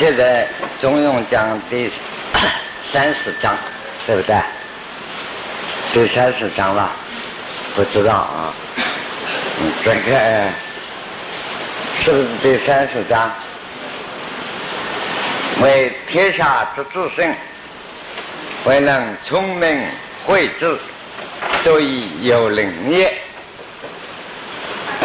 [0.00, 0.46] 现在
[0.80, 1.92] 《中庸》讲第
[2.80, 3.54] 三十章，
[4.06, 4.34] 对不对？
[5.92, 6.90] 第三十章了，
[7.74, 8.54] 不知道啊。
[9.60, 10.48] 嗯，这个
[12.00, 13.30] 是不是第三十章？
[15.60, 17.34] 为天下之至圣，
[18.64, 19.86] 为能聪明
[20.24, 20.78] 慧智，
[21.62, 23.18] 足以有灵业。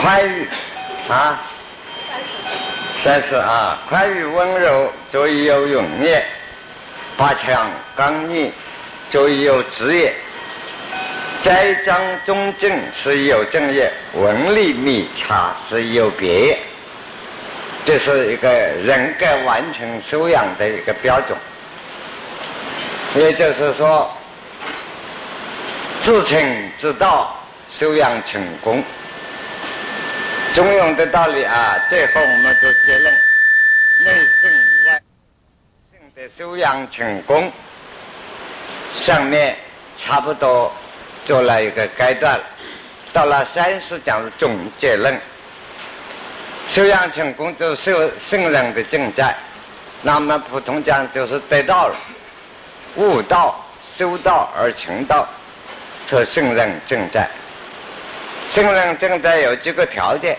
[0.02, 0.48] 宽裕
[1.10, 1.42] 啊，
[3.06, 6.24] 三是啊，宽裕温柔，足以有勇业；
[7.16, 8.52] 发强刚毅，
[9.12, 10.10] 足以有志业；
[11.44, 16.60] 栽赃忠正，是有正业；文理密察，是有别业。
[17.86, 21.38] 这是一个人格完成修养的一个标准。
[23.14, 24.12] 也就是说，
[26.02, 28.84] 自成之道，修养成功。
[30.56, 33.14] 中庸的道理啊，最后我们就结论：
[34.06, 34.52] 内圣
[34.88, 35.02] 外
[35.92, 37.52] 圣的修养成功。
[38.96, 39.58] 上面
[39.98, 40.72] 差不多
[41.26, 42.40] 做了一个阶段，
[43.12, 45.20] 到了三十讲的总结论。
[46.70, 49.36] 修养成功就是圣圣人的正在，
[50.02, 51.98] 那么普通讲就是得到了
[52.96, 55.28] 悟道、修道而成道，
[56.06, 57.30] 则圣人正在。
[58.50, 60.38] 圣人正在有几个条件：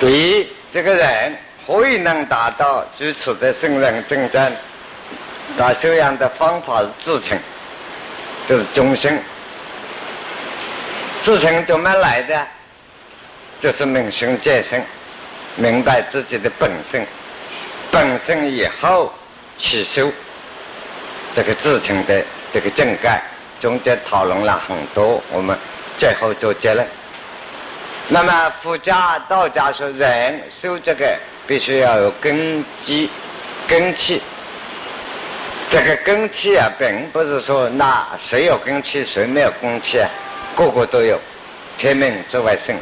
[0.00, 4.52] 第一，这个人何以能达到如此的圣人正在？
[5.56, 7.38] 他修养的方法是自诚，
[8.48, 9.16] 就是忠心。
[11.22, 12.46] 自诚怎么来的？
[13.60, 14.82] 就是明心见性，
[15.54, 17.06] 明白自己的本性，
[17.90, 19.12] 本性以后
[19.56, 20.12] 去修
[21.34, 23.22] 这个自诚的这个正盖，
[23.60, 25.56] 中间讨论了很多，我们
[25.98, 26.86] 最后做结论。
[28.08, 33.10] 那么佛家、道家说，人修这个必须要有根基、
[33.66, 34.22] 根气。
[35.68, 40.08] 这个根气啊，并不是说那谁有根气，谁没有根气啊，
[40.54, 41.18] 个个都有。
[41.76, 42.74] 天命之外圣，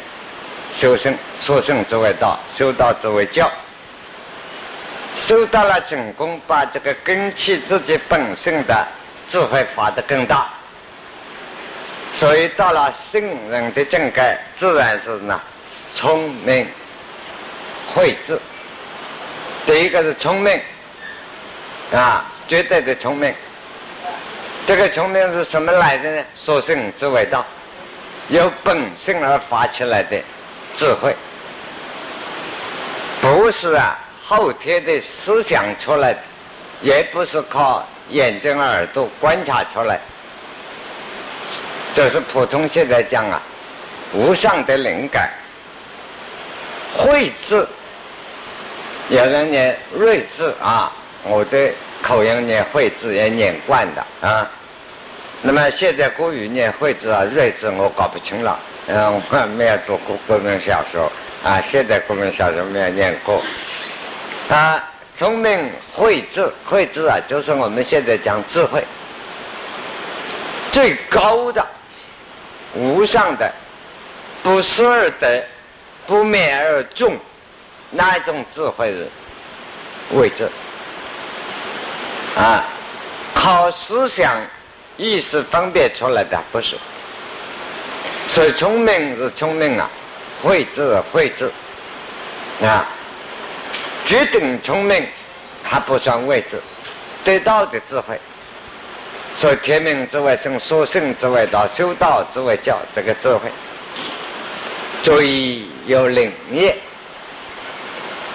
[0.71, 3.51] 修圣说圣之为道，修道之为教。
[5.17, 8.87] 修到了成功，把这个根气自己本身的
[9.27, 10.47] 智慧发得更大。
[12.17, 15.39] 所以到了圣人的境界，自然是呢，
[15.93, 16.65] 聪明、
[17.93, 18.39] 慧智。
[19.65, 20.57] 第一个是聪明，
[21.91, 23.33] 啊，绝对的聪明。
[24.65, 26.23] 这个聪明是什么来的呢？
[26.33, 27.45] 所性之为道，
[28.29, 30.17] 由本性而发起来的
[30.77, 31.13] 智慧，
[33.19, 36.19] 不是啊后天的思想出来的，
[36.81, 39.99] 也不是靠眼睛耳朵观察出来。
[41.95, 43.41] 这是普通现在讲啊，
[44.13, 45.31] 无上的灵感，
[46.93, 47.65] 慧智，
[49.07, 50.91] 有人念睿智啊，
[51.23, 54.45] 我的口音念慧智也念惯的啊。
[55.41, 58.59] 那么现在国语念慧智啊、睿智，我搞不清了。
[58.87, 61.09] 嗯，我没有读过国民小说
[61.45, 63.41] 啊，现在国民小说没有念过。
[64.49, 64.83] 啊，
[65.15, 68.83] 聪明慧智，慧智啊，就是我们现在讲智慧
[70.73, 71.65] 最高的。
[72.75, 73.51] 无上的，
[74.43, 75.43] 不思而得，
[76.05, 77.17] 不灭而众，
[77.89, 79.07] 那一种智慧是
[80.11, 80.47] 位置
[82.37, 82.63] 啊？
[83.33, 84.41] 靠思想
[84.97, 86.75] 意识分别出来的不是。
[88.27, 89.89] 所以聪明是聪明啊，
[90.41, 91.51] 慧智慧智
[92.61, 92.85] 啊，
[94.05, 95.07] 绝顶聪明
[95.63, 96.59] 还不算位置，
[97.23, 98.19] 得到的智慧。
[99.37, 103.51] 说天命之外生，说圣之外道，修道之外教，这个智慧，
[105.03, 106.73] 所以有灵业，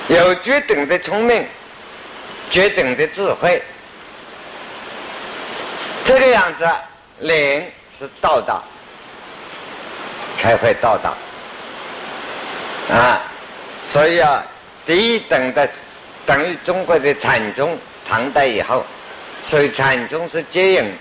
[0.08, 1.42] 有绝顶的聪明，
[2.50, 3.62] 绝顶的智慧，
[6.04, 6.68] 这个样子，
[7.20, 7.64] 灵
[7.98, 8.60] 是到达，
[10.36, 11.14] 才会到达
[12.94, 13.22] 啊！
[13.88, 14.44] 所以啊，
[14.84, 15.66] 第一等的
[16.26, 18.84] 等于中国的禅宗，唐代以后。
[19.42, 20.92] 所以禅宗是接引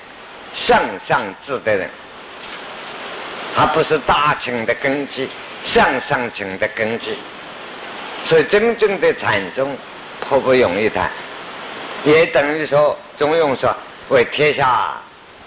[0.54, 1.90] 向上智的人，
[3.56, 5.30] 他不是大乘的根基，
[5.64, 7.16] 向上乘的根基。
[8.26, 9.78] 所以真正的禅宗
[10.22, 11.08] 颇不容易的，
[12.04, 13.76] 也等于说中庸说
[14.08, 14.98] 为天下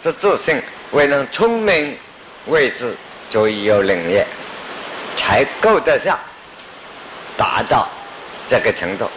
[0.02, 0.62] 之至圣，
[0.92, 1.96] 为能聪明
[2.46, 2.94] 为之，
[3.30, 4.26] 足以有灵业，
[5.16, 6.18] 才够得上
[7.36, 7.88] 达到
[8.48, 9.10] 这个程度。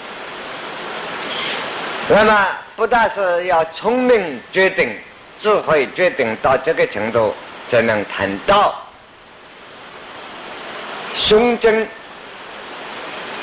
[2.07, 2.48] 那么。
[2.75, 4.98] 不但是要聪明决定、
[5.39, 7.33] 智慧决定到这个程度，
[7.69, 8.75] 才能谈到
[11.16, 11.88] 胸襟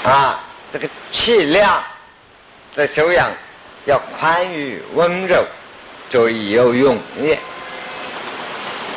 [0.04, 1.82] 啊，这个气量
[2.76, 3.30] 的修养
[3.86, 5.42] 要宽裕温柔，
[6.10, 7.38] 就有勇力。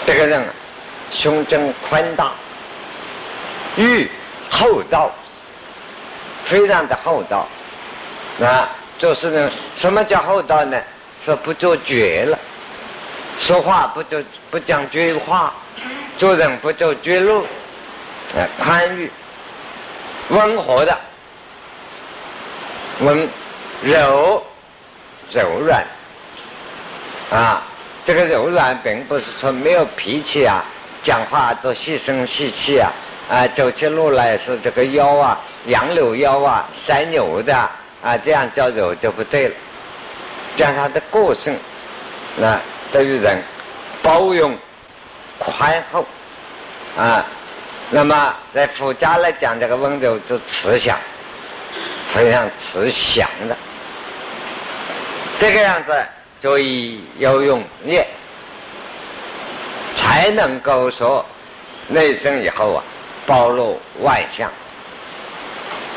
[0.06, 0.46] 这个人
[1.12, 2.32] 胸襟宽大，
[3.78, 4.10] 欲
[4.50, 5.10] 厚道，
[6.44, 7.48] 非常的厚道。
[8.42, 10.82] 啊，就是呢，什么叫厚道呢？
[11.24, 12.38] 是不做绝了，
[13.40, 15.52] 说话不就不讲绝话，
[16.20, 17.42] 做人不走绝路，
[18.36, 19.12] 啊，宽裕、
[20.30, 20.96] 温和的，
[23.00, 23.28] 温
[23.82, 24.44] 柔、
[25.32, 25.84] 柔软，
[27.32, 27.64] 啊，
[28.06, 30.64] 这个柔软并不是说没有脾气啊，
[31.02, 32.92] 讲话都细声细气啊，
[33.30, 37.68] 啊，走起路来是这个腰啊，杨柳腰啊，塞牛的，
[38.04, 39.56] 啊这样叫柔就不对了。
[40.58, 41.58] 讲他的个性，
[42.38, 42.60] 那
[42.92, 43.42] 对于人
[44.02, 44.58] 包容、
[45.38, 46.06] 宽厚
[46.98, 47.26] 啊。
[47.90, 50.98] 那么在佛家来讲，这个温柔是慈祥，
[52.14, 53.56] 非常慈祥的。
[55.38, 56.06] 这个样子，
[56.40, 58.08] 就以有用业，
[59.96, 61.26] 才能够说
[61.88, 62.84] 内生以后啊，
[63.26, 64.50] 暴露外向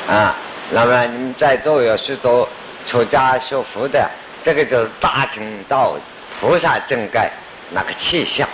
[0.08, 0.34] 啊。
[0.70, 2.48] 那么你们在座有许多
[2.86, 4.08] 出家学佛的。
[4.44, 5.96] 这个就是大乘道
[6.40, 7.30] 菩萨正盖
[7.70, 8.48] 那个气象，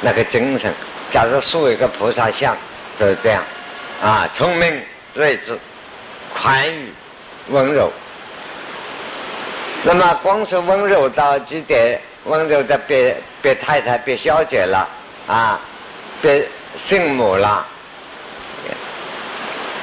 [0.00, 0.72] 那个精神。
[1.10, 2.56] 假如塑一个菩萨像，
[3.00, 3.42] 就是这样，
[4.02, 4.82] 啊，聪明
[5.14, 5.58] 睿智，
[6.32, 6.92] 宽裕
[7.48, 7.90] 温柔。
[9.82, 12.00] 那么光是温柔到极点？
[12.24, 14.88] 温柔的别别太太、别小姐了，
[15.26, 15.60] 啊，
[16.22, 16.46] 别
[16.76, 17.66] 圣母了，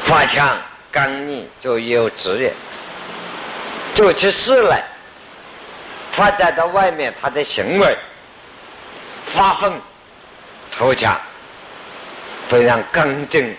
[0.03, 0.57] 发强
[0.91, 2.53] 刚毅就有职业，
[3.95, 4.83] 做起事来。
[6.11, 7.97] 发展到外面，他的行为
[9.25, 9.71] 发愤
[10.69, 11.17] 图强，
[12.49, 13.55] 非常刚正、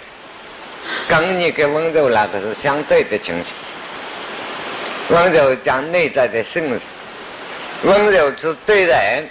[1.08, 3.55] 刚毅跟温柔那个是相对的情形。
[5.08, 6.78] 温柔讲内在的圣人，
[7.85, 9.26] 温柔是对人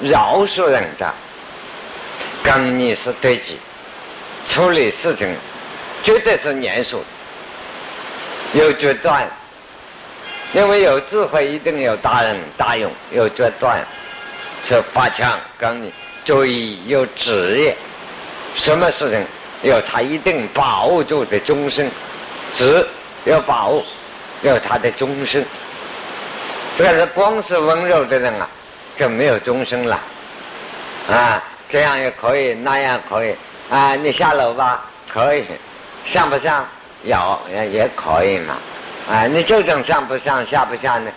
[0.00, 1.12] 饶恕人家，
[2.44, 3.58] 刚毅是对己
[4.46, 5.36] 处理事情
[6.06, 7.02] 绝对是严肃，
[8.52, 9.28] 有决断。
[10.52, 13.84] 因为有智慧，一定有大人大勇，有决断，
[14.68, 15.92] 是发强刚毅，
[16.24, 17.76] 注意有职业，
[18.54, 19.26] 什么事情
[19.62, 21.90] 有他一定把握住的终身，
[22.52, 22.86] 职
[23.24, 23.84] 要把握，
[24.42, 25.44] 有他的终身。
[26.78, 28.48] 这个是光是温柔的人啊，
[28.96, 30.00] 就没有终身了。
[31.10, 33.34] 啊，这样也可以，那样可以
[33.68, 35.44] 啊，你下楼吧，可以，
[36.06, 36.64] 像不像？
[37.02, 38.56] 有也也可以嘛。
[39.08, 41.10] 啊，你究竟上不上下不下呢？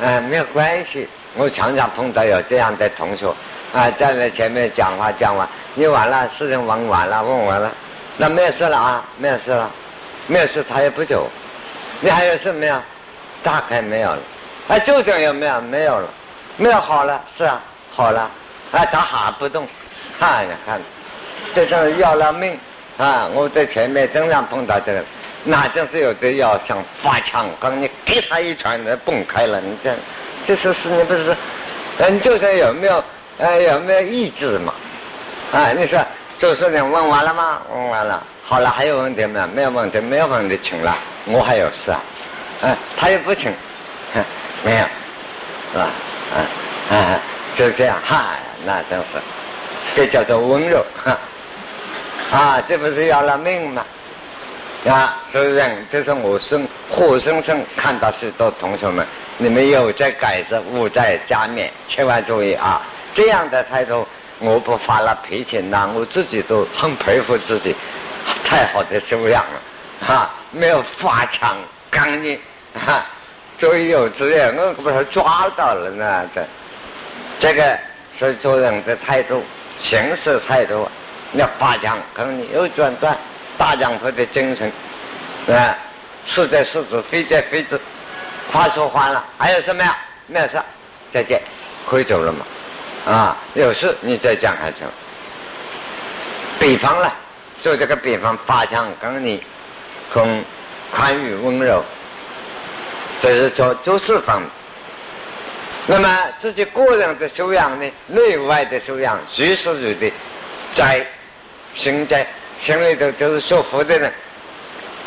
[0.00, 1.08] 嗯，没有关系。
[1.36, 3.32] 我常常碰到有这样的同学，
[3.72, 7.70] 啊，站在前面讲话讲完，你完了，事情问完了，问完了，
[8.16, 9.70] 那没有事了啊，没有事了，
[10.26, 11.30] 没有事，他也不走。
[12.00, 12.76] 你还有事没有？
[13.42, 14.18] 大概没有了。
[14.68, 15.60] 啊，究竟有没有？
[15.60, 16.08] 没有了。
[16.56, 17.60] 没有好了，是啊，
[17.94, 18.28] 好了。
[18.72, 19.66] 啊，他还不动，
[20.18, 20.80] 看呀看，
[21.54, 22.58] 这种要了命
[23.00, 23.26] 啊！
[23.32, 25.02] 我在前面经常碰到这个。
[25.42, 29.58] 那就是有的要想发枪，刚你给他一拳，那崩开了。
[29.58, 29.96] 你这，
[30.44, 31.34] 这是是你不是？
[31.98, 33.02] 嗯，就是有没有，
[33.38, 34.74] 呃，有没有意志嘛？
[35.50, 35.98] 啊，你说
[36.36, 37.62] 做事情问完了吗？
[37.72, 39.46] 问完了，好了，还有问题没有？
[39.46, 40.94] 没有问题，没有问题，请了。
[41.24, 42.00] 我还有事啊，
[42.60, 43.50] 嗯，他也不请，
[44.62, 44.84] 没有，
[45.72, 45.88] 是吧？
[46.34, 47.20] 啊啊，
[47.54, 48.26] 就这样，哈，
[48.66, 49.18] 那真是，
[49.96, 51.18] 这叫做温柔，哈，
[52.30, 53.84] 啊，这不是要了命吗？
[54.88, 59.04] 啊，所以人，这是我生活生生看到许多同学们，
[59.36, 62.80] 你们有在改正，无在加勉，千万注意啊！
[63.12, 64.06] 这样的态度，
[64.38, 67.74] 我不发了脾气，那我自己都很佩服自己，
[68.44, 70.30] 太好的修养了，哈！
[70.52, 71.58] 没有发强
[71.90, 72.38] 刚硬，
[72.86, 73.04] 哈！
[73.58, 76.46] 作为有职业，我把他抓到了呢，这，
[77.38, 77.78] 这个
[78.12, 79.42] 是做人的态度，
[79.82, 80.88] 行事态度，
[81.32, 83.16] 那发强跟你又转断。
[83.58, 84.72] 大丈夫的精神，
[85.54, 85.76] 啊，
[86.24, 87.78] 是在是子，非在非子，
[88.50, 89.94] 话说完了，还有什么呀？
[90.26, 90.58] 没有事，
[91.12, 91.42] 再见，
[91.86, 93.12] 可以走了嘛？
[93.12, 94.88] 啊，有事你再讲还成。
[96.58, 97.12] 比方了，
[97.60, 99.42] 就这个比方，发强跟你，
[100.10, 100.42] 跟
[100.90, 101.84] 宽裕温柔，
[103.20, 104.50] 这是做做事方面。
[105.86, 107.92] 那么自己个人的修养呢？
[108.06, 110.10] 内外的修养，随时随地
[110.74, 111.06] 在
[111.74, 112.26] 心在。
[112.58, 114.12] 心里头就是学佛的人，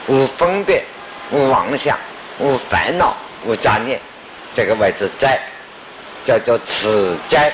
[0.08, 0.84] 无分别，
[1.30, 1.96] 无妄想，
[2.40, 3.16] 无烦恼，
[3.46, 4.02] 无杂念，
[4.56, 5.40] 这个位置在，
[6.26, 7.54] 叫做此斋，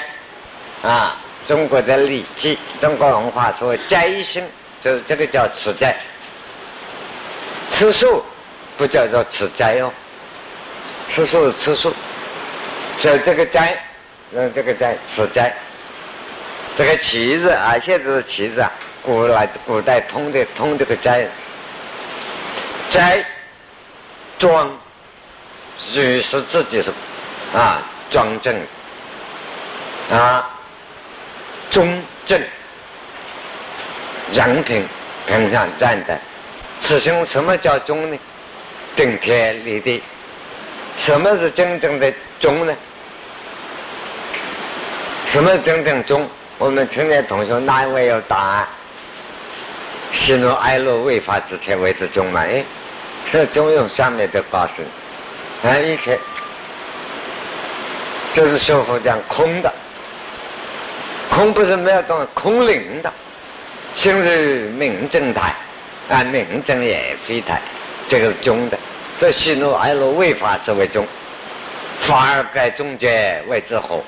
[0.82, 4.42] 啊，中国的礼记，中国文化说斋心，
[4.82, 5.94] 就是这个叫此斋。
[7.70, 8.24] 吃素
[8.78, 9.92] 不叫做持斋哦，
[11.10, 11.94] 吃素吃素，
[13.00, 13.78] 所以这个斋，
[14.34, 15.54] 嗯，这个斋吃斋，
[16.78, 18.72] 这个旗子啊，现在的旗子啊，
[19.04, 21.26] 古来古代通的通这个斋，
[22.90, 23.26] 斋
[24.38, 24.70] 庄，
[25.94, 26.92] 就是自己是
[27.56, 28.56] 啊庄正
[30.12, 30.50] 啊
[31.72, 32.42] 中正，
[34.32, 34.86] 人品
[35.28, 36.20] 平常站的，
[36.80, 38.18] 此兄什么叫忠呢？
[38.96, 40.02] 顶天立地。
[40.98, 42.76] 什么是真正的忠呢？
[45.28, 46.28] 什么真正忠？
[46.58, 48.68] 我们青年同学哪一位有答案？
[50.12, 52.42] 喜怒哀乐未发之前为之中嘛？
[52.42, 52.64] 哎，
[53.32, 54.74] 这中用下面就告诉
[55.64, 56.20] 你，啊，一切
[58.34, 59.72] 就是说佛讲空的，
[61.30, 63.12] 空不是没有东西，空灵的，
[63.94, 65.54] 心是明正台，
[66.10, 67.62] 啊，明正也非台，
[68.08, 68.78] 这个是中的。
[69.18, 71.06] 这喜怒哀乐未发之为中，
[72.00, 74.02] 反而该终结为之和，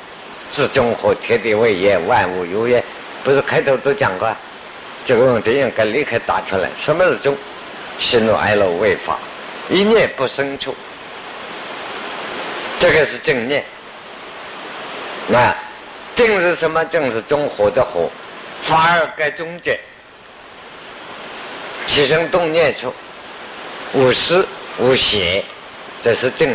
[0.49, 2.83] 自中和天地为也，万物有也。
[3.23, 4.33] 不是开头都讲过，
[5.05, 6.69] 这个问题应该立刻答出来。
[6.77, 7.37] 什么是中？
[7.99, 9.17] 喜怒哀乐未发，
[9.69, 10.75] 一念不生处，
[12.79, 13.63] 这个是正念。
[15.27, 15.55] 那
[16.15, 16.83] 正是什么？
[16.85, 18.09] 正是中和的和，
[18.63, 19.79] 反而该终结，
[21.87, 22.93] 起生动念处，
[23.93, 24.47] 无私。
[24.79, 25.43] 无邪，
[26.01, 26.49] 这是正，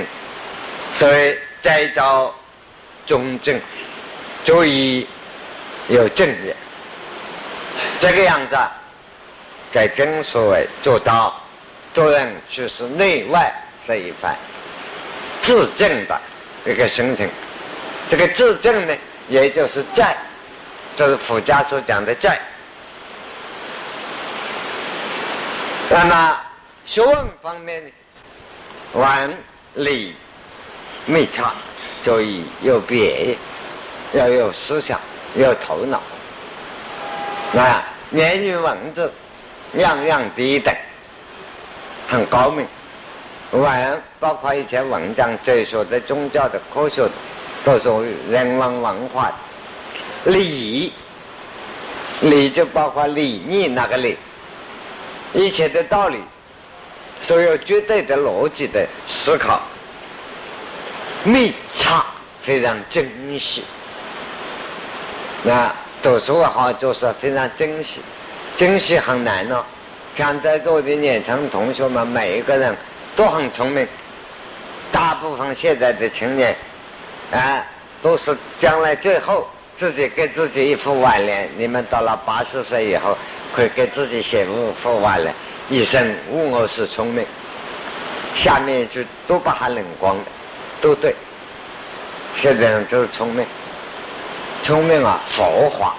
[0.94, 2.34] 所以再造
[3.06, 3.60] 中正，
[4.42, 5.06] 注意
[5.88, 6.56] 有正念，
[8.00, 8.56] 这个样子，
[9.72, 11.34] 在正所谓做到，
[11.92, 13.52] 做人就是内外
[13.84, 14.36] 这一番
[15.42, 16.20] 自正的
[16.64, 17.28] 一个生成。
[18.08, 18.96] 这个自正呢，
[19.28, 20.16] 也就是在，
[20.96, 22.40] 就是佛家所讲的在。
[25.88, 26.40] 那么
[26.84, 27.90] 学问方面呢？
[28.92, 29.36] 文
[29.74, 30.14] 理
[31.04, 31.52] 没差，
[32.02, 33.36] 所以有别，
[34.12, 34.98] 要有思想，
[35.34, 36.00] 要有头脑。
[37.52, 39.12] 那言语文字
[39.74, 40.74] 样样低等，
[42.08, 42.66] 很高明。
[43.52, 47.12] 文包括一些文章、哲学的、宗教的、科学的，
[47.64, 49.32] 都属于人文文化。
[50.24, 50.92] 理
[52.20, 54.16] 理就包括理念那个理，
[55.32, 56.18] 一切的道理。
[57.26, 59.60] 都有绝对的逻辑的思考，
[61.24, 62.04] 密差
[62.40, 63.10] 非常精
[63.40, 63.64] 细。
[65.42, 65.74] 那
[66.06, 68.00] 读书也好，就是非常珍惜，
[68.56, 69.64] 珍惜很难哦。
[70.14, 72.72] 像在座的年轻同学们，每一个人
[73.16, 73.84] 都很聪明。
[74.92, 76.56] 大部分现在的青年，
[77.32, 77.60] 啊，
[78.00, 81.50] 都是将来最后自己给自己一副挽联。
[81.58, 83.18] 你们到了八十岁以后，
[83.52, 85.34] 可以给自己写一副挽联。
[85.68, 87.26] 一生无我是聪明，
[88.36, 90.24] 下面一句都把它冷光的，
[90.80, 91.12] 都对。
[92.36, 93.44] 现在人就是聪明，
[94.66, 95.94] 聪明啊，佛化，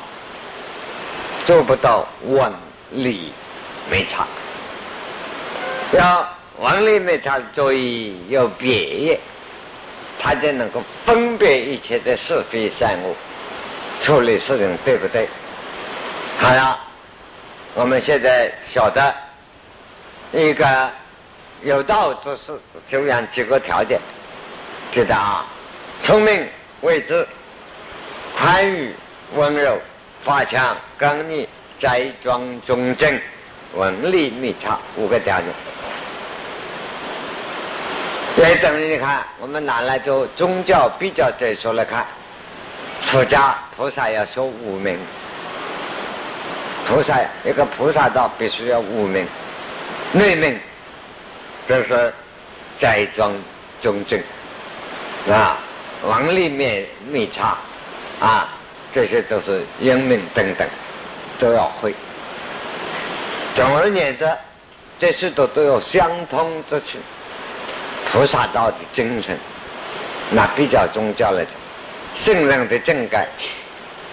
[1.46, 2.52] 做不到文
[2.92, 3.32] 理
[3.90, 4.28] 没差。
[5.94, 6.28] 要
[6.60, 9.20] 文理没差，注意有别业，
[10.20, 13.16] 他就能够分别一切的是非善恶，
[14.02, 15.30] 处理事情对不对？
[16.38, 16.78] 好了，
[17.74, 19.16] 我们现在晓得。
[20.34, 20.92] 一个
[21.64, 22.52] 有道之士，
[22.90, 23.98] 修养几个条件，
[24.92, 25.46] 记得啊，
[26.02, 26.46] 聪明、
[26.82, 27.26] 未知、
[28.40, 28.94] 宽裕、
[29.36, 29.80] 温柔、
[30.22, 31.48] 发强、刚毅、
[31.80, 33.20] 斋庄、忠正、
[33.74, 35.48] 文理密差五个条件。
[38.38, 42.06] 也等于你看，我们拿来做宗教比较哲学来看，
[43.08, 44.96] 佛家菩萨要说五名，
[46.88, 49.26] 菩萨一个菩萨道必须要五名。
[50.12, 50.60] 内命，
[51.68, 52.14] 这是
[52.78, 53.34] 斋庄
[53.82, 54.22] 中正
[55.28, 55.58] 啊，
[56.04, 57.58] 王立灭密差
[58.20, 58.50] 啊，
[58.92, 60.68] 这些都是英明等等
[61.38, 61.94] 都要会。
[63.56, 64.30] 总而言之，
[65.00, 66.98] 这些都都有相通之处。
[68.12, 69.38] 菩萨道的精神，
[70.32, 71.54] 那比较宗教来讲，
[72.16, 73.28] 圣人的正改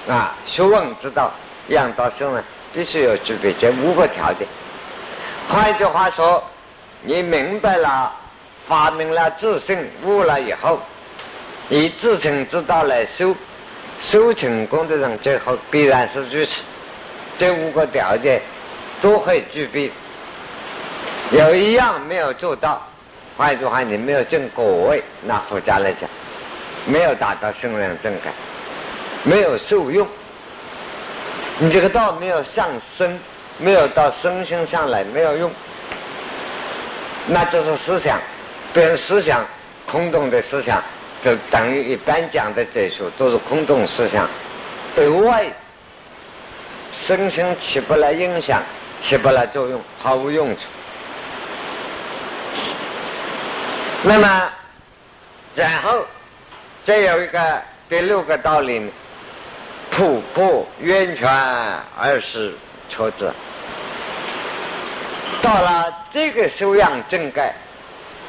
[0.08, 1.30] 啊，学问之道，
[1.68, 2.42] 养道圣人
[2.74, 4.46] 必须要具备这五个条件。
[5.48, 6.42] 换一句话说，
[7.02, 8.12] 你明白了，
[8.66, 10.80] 发明了自性悟了以后，
[11.68, 13.34] 以自性之道来修，
[13.98, 16.60] 修成功的人最后必然是如此。
[17.38, 18.40] 这五个条件
[19.00, 19.90] 都会具备，
[21.30, 22.86] 有一样没有做到，
[23.36, 26.08] 换一句话，你没有证果位，那佛家来讲，
[26.86, 28.32] 没有达到圣人正感，
[29.22, 30.06] 没有受用，
[31.58, 33.18] 你这个道没有上升。
[33.56, 35.48] 没有到身心上来没有用，
[37.28, 38.18] 那就是思想，
[38.72, 39.46] 变成思想
[39.86, 40.82] 空洞的思想，
[41.24, 44.28] 就等于一般讲的这些都是空洞思想，
[44.94, 45.46] 对外
[46.92, 48.62] 生生起不来影响，
[49.00, 50.64] 起不来作用，毫无用处。
[54.02, 54.50] 那么，
[55.54, 56.04] 然后
[56.84, 58.90] 再有一个第六个道理，
[59.90, 61.26] 瀑布源泉
[61.98, 62.52] 而是
[62.90, 63.32] 出之。
[65.40, 67.54] 到了这个修养正盖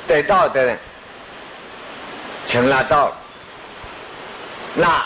[0.08, 0.80] 得到的人，
[2.48, 3.12] 成了道，
[4.74, 5.06] 那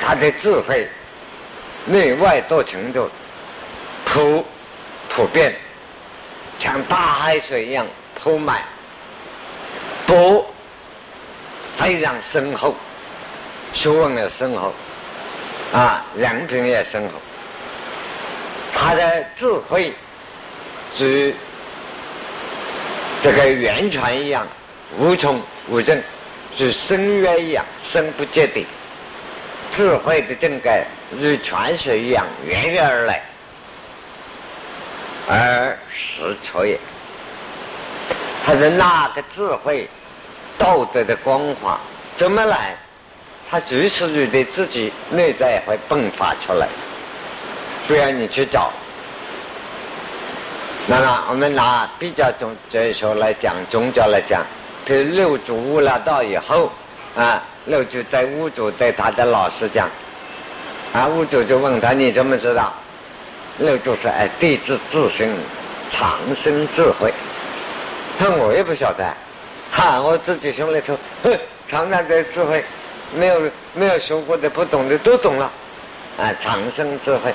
[0.00, 0.88] 他的智慧
[1.84, 3.10] 内外都成就
[4.04, 4.44] 普
[5.08, 5.54] 普遍，
[6.58, 8.62] 像大海水一样铺满。
[10.06, 10.46] 不
[11.76, 12.74] 非常深厚，
[13.74, 14.72] 学问也深厚，
[15.72, 17.14] 啊，人品也深厚。
[18.72, 19.92] 他的智慧，
[20.98, 21.34] 与
[23.20, 24.46] 这个源泉一样，
[24.96, 26.02] 无穷无尽，
[26.56, 28.66] 是深渊一样深不见底。
[29.70, 33.22] 智慧的正盖如泉水一样源源而来，
[35.28, 36.78] 而实出也。
[38.44, 39.88] 他是那个智慧？
[40.56, 41.78] 道德的光华
[42.16, 42.74] 怎么来？
[43.48, 46.66] 他随时随地自己内在会迸发出来，
[47.86, 48.72] 不要你去找。
[50.86, 54.44] 那么我们拿比较宗哲学来讲，宗教来讲，
[54.88, 56.72] 比如六祖悟了道以后，
[57.14, 59.86] 啊，六祖在五祖对他的老师讲，
[60.94, 62.72] 啊，五祖就问他你怎么知道？
[63.58, 65.28] 六祖说：哎，弟子自身
[65.90, 67.12] 长生智慧。
[68.16, 69.04] 那我也不晓得。
[69.70, 72.64] 哈，我自己心里头，哼，常常的智慧，
[73.14, 73.42] 没有
[73.74, 75.50] 没有学过的、不懂的都懂了，
[76.16, 77.30] 啊，长生智慧，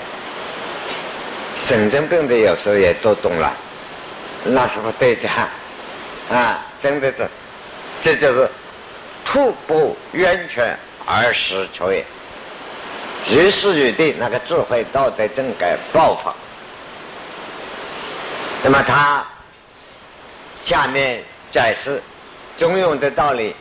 [1.67, 3.53] 神经病的有时候也都懂了，
[4.43, 5.47] 那时候对的哈，
[6.35, 7.29] 啊，真的是，
[8.03, 8.49] 这就是
[9.25, 12.05] 瀑布源泉而实出也，
[13.31, 16.35] 于是于地那个智慧道德正该爆发，
[18.61, 19.25] 那么他
[20.65, 22.01] 下面解释。
[22.55, 23.55] 中庸的道理，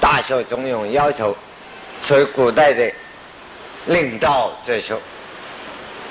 [0.00, 1.36] 大学中庸要求，
[2.00, 2.90] 所以古代的
[3.84, 4.96] 领导哲学，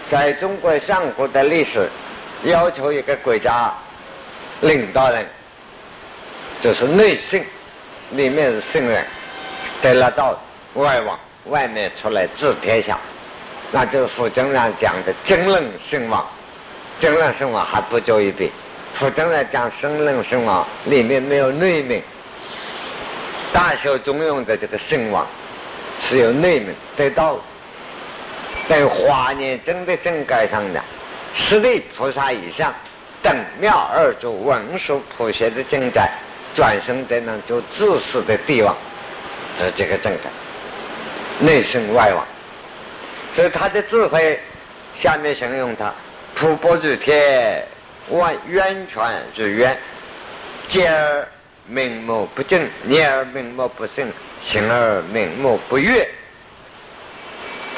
[0.10, 1.90] 在中国上古的历史，
[2.44, 3.74] 要求一个国家
[4.62, 5.26] 领导人，
[6.62, 7.44] 就是内圣，
[8.16, 9.06] 里面是圣人，
[9.82, 10.38] 得了道
[10.76, 12.98] 外王外面出来治天下，
[13.72, 16.26] 那就是傅真上讲的真人圣王，
[17.00, 18.52] 真人圣王还不足一笔。
[19.00, 22.02] 否则来讲，圣人圣王里面没有内明，
[23.52, 25.26] 大小中用的这个圣王
[26.00, 27.40] 是有内明得到，
[28.70, 30.80] 在华严真的正盖上的
[31.34, 32.72] 十地菩萨以上
[33.24, 36.12] 等妙二祖文殊普贤的正在
[36.56, 38.76] 转生才能做自私的帝王，
[39.60, 40.24] 是这个正盖，
[41.40, 42.26] 内圣外王，
[43.32, 44.40] 所以他的智慧，
[45.00, 45.94] 下面形容他
[46.36, 47.66] 普波如天。
[48.10, 49.02] 万源泉
[49.34, 49.80] 之源，
[50.68, 51.26] 见而
[51.66, 54.12] 明目不正，念而明目不生，
[54.42, 56.06] 行而明目不悦。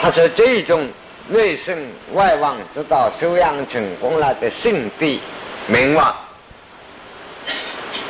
[0.01, 0.89] 他说这种
[1.27, 1.77] 内圣
[2.13, 5.21] 外王之道修养成功了的圣地
[5.67, 6.11] 名望，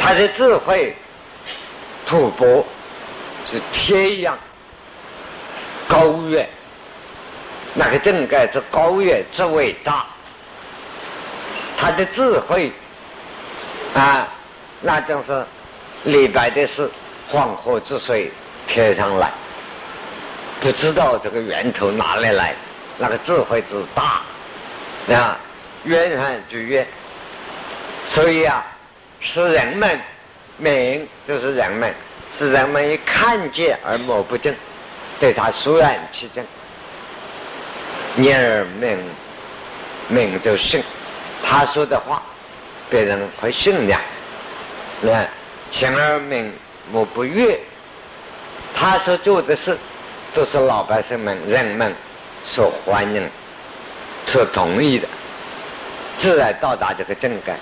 [0.05, 0.95] 他的智慧
[2.05, 2.63] 吐蕃
[3.43, 4.37] 是天一样
[5.87, 6.47] 高远，
[7.73, 10.05] 那个正盖之高远之伟大。
[11.75, 12.71] 他的智慧
[13.95, 14.27] 啊，
[14.79, 15.43] 那就是
[16.03, 16.87] 李白的诗
[17.27, 18.31] “黄河之水
[18.67, 19.31] 天上来”，
[20.61, 22.53] 不知道这个源头哪里来，
[22.99, 24.21] 那个智慧之大
[25.15, 25.35] 啊，
[25.85, 26.87] 渊源之源。
[28.05, 28.63] 所以啊，
[29.25, 29.99] 是人们
[30.57, 31.91] 明，就是人们，
[32.31, 34.55] 是人们一看见而默不正，
[35.19, 36.45] 对他肃然起敬，
[38.15, 38.97] 念而明，
[40.07, 40.83] 明就信。
[41.43, 42.21] 他说的话，
[42.89, 43.99] 别人会信仰。
[45.01, 45.27] 那
[45.71, 46.53] 行而明
[46.91, 47.59] 目不悦，
[48.75, 49.75] 他所做的事，
[50.35, 51.93] 都是老百姓们、人们
[52.43, 53.27] 所欢迎、
[54.27, 55.07] 所同意的，
[56.19, 57.59] 自然到达这个正感，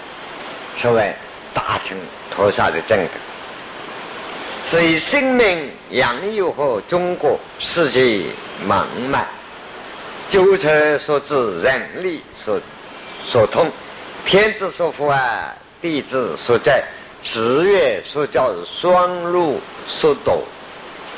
[0.75, 1.13] 成为
[1.53, 1.97] 大成
[2.35, 3.09] 菩萨的正感。
[4.67, 8.25] 所以，生命洋溢和中国世界
[8.67, 9.27] 茫漫，
[10.29, 12.59] 九车所致，人力所。
[13.25, 13.71] 所通，
[14.25, 16.83] 天之所福啊，地之所在，
[17.23, 20.39] 十月所教，双路所堕。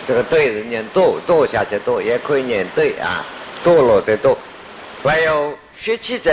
[0.07, 3.25] 这个对人念堕堕下去堕，也可以念对啊，
[3.63, 4.35] 堕落的堕。
[5.01, 6.31] 唯有血气者，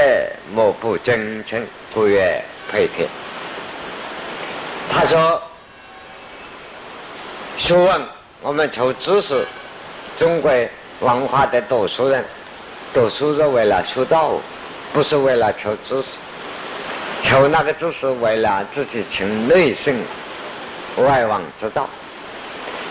[0.52, 3.08] 莫不真诚，故曰配天。
[4.90, 5.42] 他说，
[7.57, 8.03] 学问，
[8.40, 9.47] 我们求知识，
[10.18, 10.53] 中国
[11.01, 12.25] 文化的读书人，
[12.92, 14.33] 读书是为了学道，
[14.92, 16.18] 不是为了求知识。
[17.23, 19.95] 求那个知识，为了自己清内圣
[20.97, 21.88] 外王之道。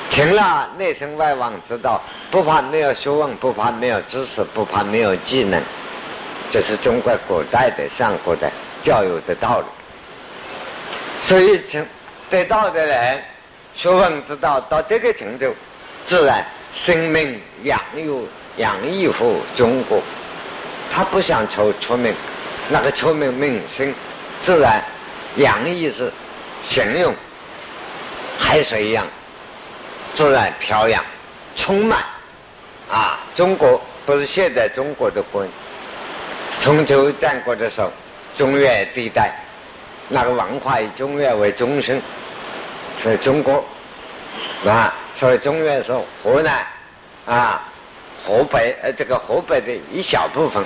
[0.09, 5.61] 清了内圣外王之道，不怕没有学问，不怕没有知识，不怕没有技能。
[6.49, 8.51] 这是中国古代的上古的
[8.81, 9.65] 教育的道理。
[11.21, 11.85] 所以，成
[12.29, 13.21] 得道的人，
[13.75, 15.53] 学问之道到这个程度，
[16.07, 20.01] 自然生命养育养育乎中国。
[20.93, 22.13] 他不想求出名，
[22.69, 23.93] 那个出名名声。
[24.41, 24.83] 自然，
[25.37, 26.11] 洋溢是
[26.67, 27.13] 形容
[28.39, 29.07] 海水一样，
[30.15, 31.03] 自然飘扬，
[31.55, 32.03] 充满
[32.89, 33.19] 啊！
[33.35, 35.45] 中国不是现在中国的国，
[36.57, 37.91] 春秋战国的时候，
[38.35, 39.31] 中原地带
[40.11, 42.01] 那个文化以中原为中心，
[43.01, 43.63] 所以中国
[44.65, 46.65] 啊，所以中原是河南
[47.25, 47.63] 啊，
[48.27, 50.63] 河北呃这个河北的一小部分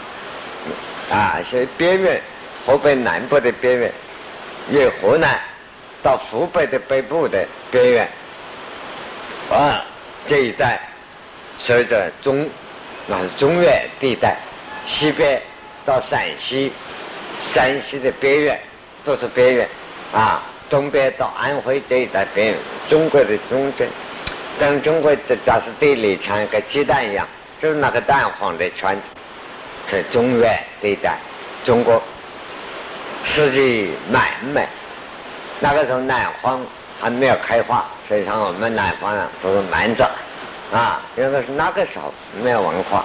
[1.09, 2.21] 啊，是边缘。
[2.65, 3.93] 河北南部的边缘，
[4.71, 5.39] 由河南
[6.01, 8.09] 到湖北的北部的边缘，
[9.51, 9.85] 啊，
[10.25, 10.81] 这一带
[11.59, 12.49] 随着中，
[13.05, 14.35] 那是中原地带，
[14.87, 15.39] 西边
[15.85, 16.73] 到陕西、
[17.53, 18.59] 山西的边缘
[19.05, 19.69] 都是边缘，
[20.11, 22.57] 啊，东边到安徽这一带边缘，
[22.89, 23.87] 中国的中间，
[24.59, 27.25] 跟中国的假是地理像一个鸡蛋一样，
[27.61, 29.01] 就是那个蛋黄的圈子，
[29.91, 31.17] 在中原这一带，
[31.63, 32.01] 中国。
[33.27, 34.69] 世纪买卖，
[35.59, 36.61] 那个时候南方
[37.01, 40.03] 还没有开化，所以像我们南方人都是蛮子，
[40.71, 42.13] 啊，因为是那个时候
[42.43, 43.03] 没有文化，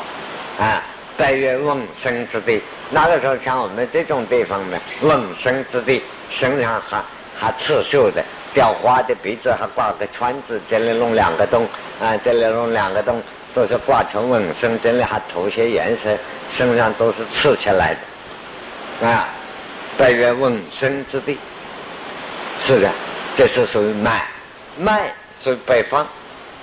[0.58, 0.82] 啊，
[1.20, 2.62] 待于稳生之地。
[2.88, 7.02] 那个时候像我们这种地方呢，瓮生之地，身上还
[7.38, 11.68] 还刺绣的，雕花的，鼻子还挂个圈子，这里弄两个洞，
[12.00, 13.22] 啊，这里弄两个洞，
[13.54, 16.16] 都是挂成瓮生，这里还涂些颜色，
[16.50, 17.94] 身上都是刺起来
[19.00, 19.28] 的，啊。
[19.98, 21.36] 在原稳生之地，
[22.58, 22.90] 是的，
[23.36, 24.26] 这是属于麦，
[24.78, 25.12] 麦
[25.44, 26.06] 属于北方，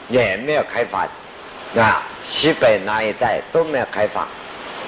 [0.10, 1.08] 也没有开发，
[1.80, 4.28] 啊，西北那一带都没有开发，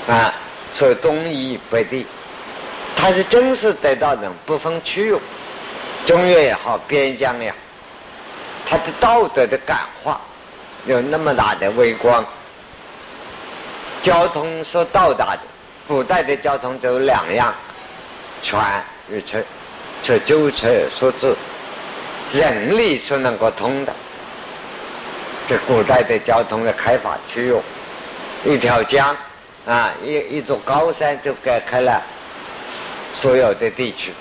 [0.09, 0.33] 啊，
[0.73, 2.05] 所以东夷北地，
[2.95, 5.15] 他是真是得到人不分区域，
[6.05, 7.57] 中原也好，边疆也好，
[8.67, 10.19] 他的道德的感化
[10.87, 12.25] 有那么大的微光，
[14.01, 15.41] 交通所到达的，
[15.87, 17.53] 古代的交通只有两样。
[18.41, 19.43] 船与车，
[20.01, 21.35] 车舟车所致，
[22.31, 23.93] 人力是能够通的。
[25.45, 27.55] 这古代的交通的开发区域，
[28.45, 29.13] 一条江
[29.69, 32.01] 啊，一一座高山就隔开了
[33.13, 34.11] 所有的地区。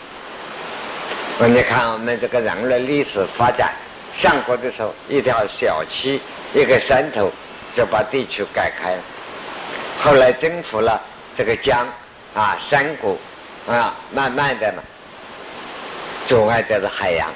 [1.38, 3.72] 我你看，我们这个人类历史发展，
[4.12, 6.20] 上国的时候，一条小溪，
[6.52, 7.32] 一个山头
[7.74, 9.02] 就把地区改开了。
[10.02, 11.00] 后来征服了
[11.34, 11.86] 这个江
[12.34, 13.18] 啊，山谷。
[13.66, 14.82] 啊，慢慢的嘛，
[16.26, 17.28] 阻碍的是海洋。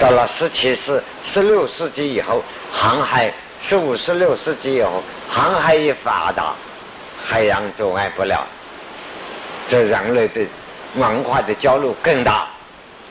[0.00, 3.30] 到了十七世、十六世纪以后，航海；
[3.60, 6.52] 十五、十六世纪以后，航海一发达，
[7.24, 8.46] 海洋阻碍不了。
[9.66, 10.42] 这人类的
[10.96, 12.46] 文化的交流更大，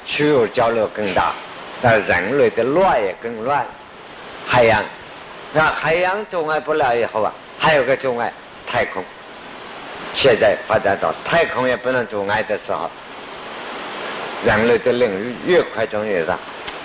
[0.06, 1.34] 区域交流更大，
[1.82, 3.66] 但人类的乱也更乱。
[4.46, 4.84] 海洋，
[5.52, 8.32] 那海洋阻碍不了以后啊，还有个阻碍，
[8.68, 9.04] 太空。
[10.14, 12.90] 现在发展到太空也不能阻碍的时候，
[14.46, 16.38] 人类的领域越扩张越大，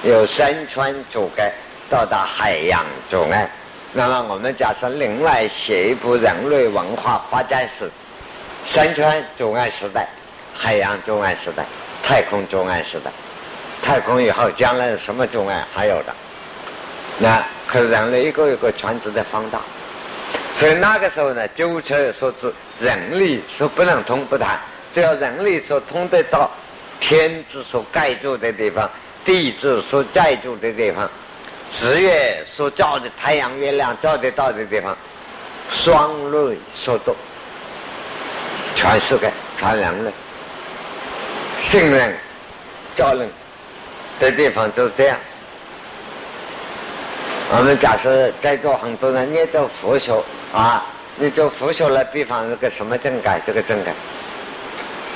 [0.03, 1.53] 有山川阻碍，
[1.91, 3.51] 到达海洋阻碍。
[3.93, 7.91] 那么我们假设另外写一部人类文化发展史：
[8.67, 10.07] 山川阻碍时代、
[10.55, 11.65] 海洋阻碍时代、
[12.03, 13.11] 太空阻碍时代。
[13.81, 16.13] 太空以后将来什么阻碍还有的？
[17.19, 19.61] 那可是人类一个一个圈子在放大。
[20.53, 24.59] 所以那个时候呢，舟车所致，人力所不能通不谈，
[24.93, 26.51] 只要人力所通得到，
[27.01, 28.91] 天之所盖住的地方，
[29.25, 31.09] 地之所载住的地方，
[31.71, 34.97] 十月所照的太阳、月亮照得到的地方，
[35.71, 37.15] 双类所度，
[38.75, 40.11] 全是个全人类
[41.59, 42.17] 信任、
[42.97, 43.29] 照人
[44.19, 45.19] 的地方就是这样。
[47.57, 50.13] 我们假设在座很多人念着佛学。
[50.51, 50.83] 啊，
[51.17, 53.93] 你就佛学了，比方那个什么正改，这个正改，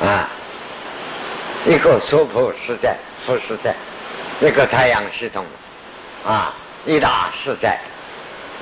[0.06, 0.28] 啊，
[1.66, 3.74] 一个娑婆世界，佛世界，
[4.46, 5.42] 一个太阳系统，
[6.24, 6.54] 啊，
[6.86, 7.76] 一大世界，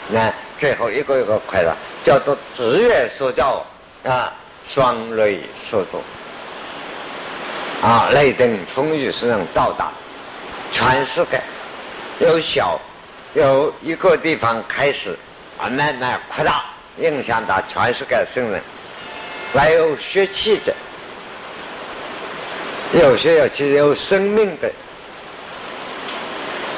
[0.08, 3.64] 那最后一个一个快乐，叫做日月所照，
[4.04, 4.32] 啊，
[4.66, 6.02] 双雷所作，
[7.82, 9.90] 啊，雷电风雨时能到达
[10.72, 11.40] 全世界，
[12.18, 12.80] 有小
[13.34, 15.16] 由一个地方开始
[15.58, 16.64] 啊，慢慢扩大，
[16.98, 18.60] 影响到全世界圣人。
[19.52, 20.72] 还有血气的，
[22.92, 24.70] 有些有其有生命的，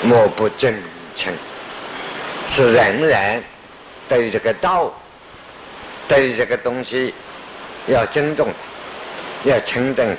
[0.02, 0.74] 莫不尊
[1.16, 1.32] 称，
[2.48, 3.42] 是人人
[4.08, 4.92] 对这个道，
[6.06, 7.14] 对这个东西
[7.86, 8.48] 要尊重，
[9.44, 10.16] 要称赞它。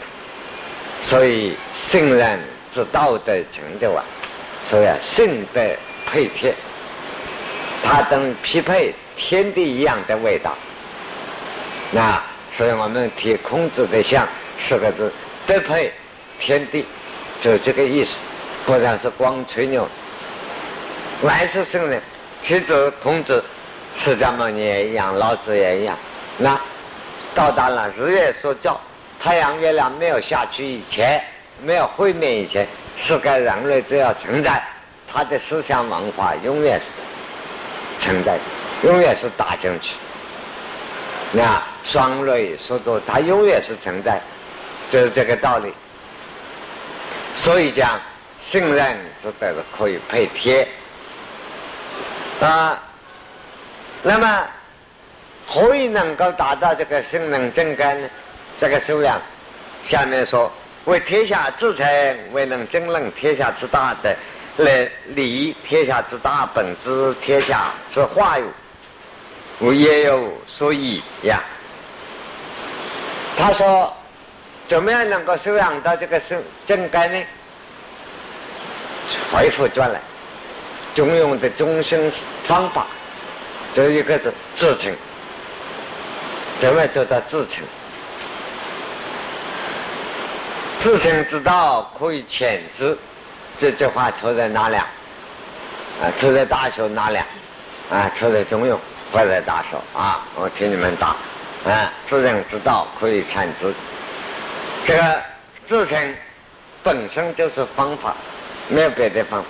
[1.00, 2.39] 所以圣人
[2.74, 4.04] 之道德成就啊，
[4.63, 5.62] 所以啊，圣德
[6.06, 6.56] 配天，
[7.84, 10.56] 它等匹配天地一样的味道，
[11.91, 12.22] 那。
[12.56, 14.28] 所以我们提孔子的像
[14.60, 15.12] 四个字，
[15.48, 15.91] 德配
[16.39, 16.86] 天地，
[17.41, 18.19] 就这个意思，
[18.65, 19.88] 不然是光吹牛。
[21.21, 22.02] 万世圣人，
[22.41, 23.43] 其实孔子、
[23.97, 25.97] 释迦牟尼也一样，老子也一样。
[26.38, 26.60] 那
[27.34, 28.80] 到达了日月说教，
[29.19, 31.23] 太阳、月亮没有下去以前，
[31.62, 34.62] 没有毁灭以前，世界人类只要存在，
[35.12, 36.82] 他的思想文化永远
[37.99, 38.38] 存在，
[38.84, 39.95] 永远是打进去。
[41.32, 44.21] 那双类所作，它永远是存在，
[44.91, 45.73] 就是这个道理。
[47.34, 47.99] 所以讲，
[48.49, 50.67] 圣人就得了可以配贴
[52.39, 52.82] 啊。
[54.01, 54.47] 那么，
[55.47, 58.10] 何以能够达到这个圣人正根呢？
[58.60, 59.19] 这个修养，
[59.86, 60.51] 下面说：
[60.86, 61.86] 为天下至诚，
[62.32, 64.15] 为能真论天下之大的，
[64.58, 68.45] 来理天下之大本，知天下之化有。
[69.60, 71.41] 我也有所以呀。
[73.38, 73.91] 他说
[74.67, 77.25] ：“怎么样能够修养到这个正正根呢？”
[79.32, 80.00] 回复转来，
[80.96, 82.12] 中庸的终生
[82.44, 82.88] 方法，
[83.74, 84.96] 这一个字自成。
[86.60, 87.63] 怎么做到自成？
[90.80, 92.98] 自诚之道可以遣之。
[93.60, 94.86] 这句话出在哪里啊？
[96.18, 97.18] 出在大学哪里
[97.89, 98.10] 啊？
[98.16, 98.78] 出在中庸。
[99.12, 100.26] 不在打手啊！
[100.34, 101.10] 我听你们打，
[101.72, 103.72] 啊，自诚之道可以产之。
[104.84, 105.22] 这个
[105.68, 106.16] 自诚
[106.82, 108.16] 本身就是方法，
[108.67, 109.47] 没有别的方法。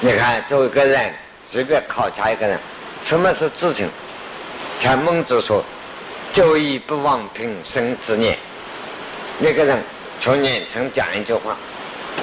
[0.00, 1.14] 你看，作为一个人，
[1.50, 2.58] 随便考察一个人，
[3.02, 3.88] 什么是自称？
[4.80, 5.64] 像孟子说
[6.34, 8.36] ：“久矣不忘平生之念。”
[9.38, 9.82] 那个人
[10.20, 11.56] 从年曾讲一句话，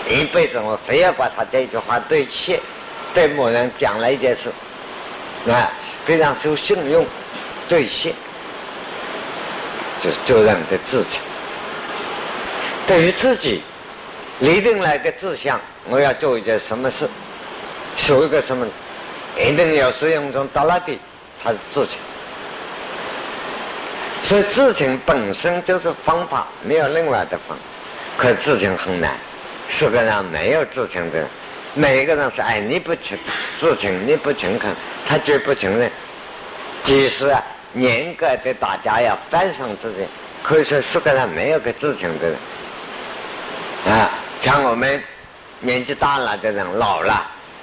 [0.08, 2.60] 一辈子我非要把他这句话兑现，
[3.14, 4.52] 对某人讲了一件事。
[5.50, 5.72] 啊，
[6.06, 7.04] 非常受信用，
[7.68, 8.14] 兑现，
[10.00, 11.18] 就做人的志气。
[12.86, 13.64] 对于自己
[14.42, 17.08] 立定来的志向，我要做一件什么事，
[17.96, 18.66] 修一个什么，
[19.38, 21.00] 一定要使用中到那里，
[21.44, 22.00] 它是自情。
[24.24, 27.58] 所以自情本身就是方法，没有另外的方。
[28.18, 29.12] 可自情很难，
[29.70, 31.28] 世界上没有自情的人。
[31.74, 33.18] 每一个人说：“哎，你不诚
[33.56, 34.76] 自诚，你不诚恳，
[35.08, 35.90] 他绝不承认。”
[36.84, 37.42] 即使啊，
[37.76, 40.00] 严格的大家要反省自己，
[40.42, 42.38] 可以说世界上没有个自诚的人。
[43.88, 45.00] 啊，像我们
[45.60, 47.14] 年纪大了的人，老了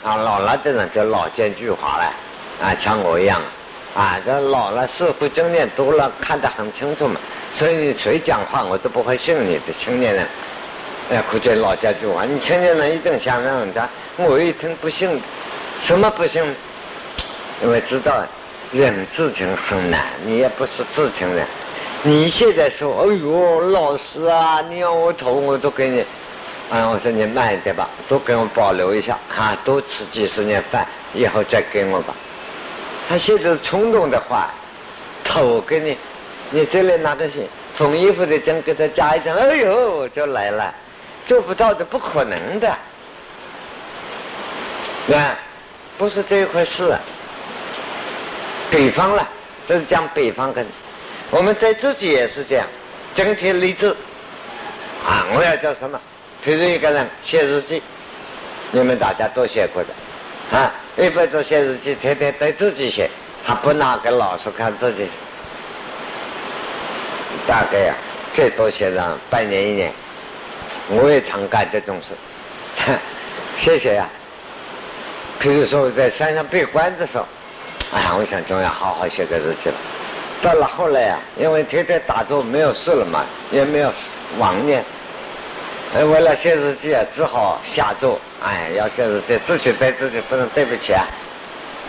[0.04, 2.14] 啊，老了的人就老奸巨猾了。
[2.62, 3.42] 啊，像我一样，
[3.96, 7.20] 啊，这老了，社会经验多了，看得很清楚嘛。
[7.52, 10.26] 所以你谁讲话，我都不会信你的青年人。
[11.10, 13.88] 哎，可见老家句话，你青年人一定想让人家。
[14.16, 15.20] 我一听不信，
[15.80, 16.44] 什么不信？
[17.60, 18.22] 因为知道
[18.70, 21.44] 人自成很难，你也不是自成人。
[22.04, 26.04] 你现在说，哎呦，老师啊，你要我投，我都给你。
[26.70, 32.14] 啊，我说你慢一点吧，都给我保留一下，哈，多吃几十年饭，以后再给我吧。
[33.08, 34.50] 他现在冲动的话，
[35.24, 35.96] 投给你，
[36.50, 40.74] 你这里拿东西，缝衣服的针给他加一针，哎呦，就来了。
[41.24, 42.74] 做不到的，不可能的，
[45.06, 45.36] 那
[45.96, 46.94] 不是这一回事。
[48.70, 49.26] 北方了，
[49.66, 50.66] 这是讲北方跟，
[51.30, 52.66] 我们对自己也是这样，
[53.14, 53.96] 整体励志。
[55.06, 55.98] 啊，我要叫什么？
[56.48, 57.82] 譬如一个人写日记，
[58.70, 63.10] 你们大家都写过的，啊，一辈子写日记，天天对自己写，
[63.46, 65.06] 他不拿给老师看自己，
[67.46, 67.94] 大概呀，
[68.32, 69.92] 最多写上半年一年。
[70.88, 72.92] 我也常干这种事，
[73.60, 74.08] 谢谢呀。
[75.38, 77.26] 譬如说我在山上闭关的时候，
[77.92, 79.74] 哎呀，我想总要好好写个日记了。
[80.40, 83.92] 到了后来呀，因为天天打坐没有事了嘛，也没有
[84.38, 84.82] 妄念，
[85.94, 88.20] 哎，为了写日记啊，只好下坐。
[88.42, 91.06] 哎，要写日记，自己对自己不能对不起啊，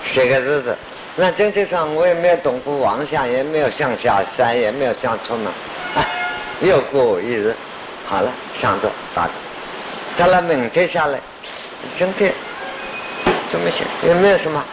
[0.05, 0.75] 写个日子。
[1.15, 5.51] 那经济上我也没有动过王下，也没有向下山，也没有向出门，
[5.95, 6.07] 哎，
[6.61, 7.53] 又过一日。
[8.07, 9.29] 好了，上座打，
[10.17, 11.19] 到了明天下来，
[11.97, 12.33] 今天
[13.51, 13.83] 怎么写？
[14.07, 14.63] 也没有什么？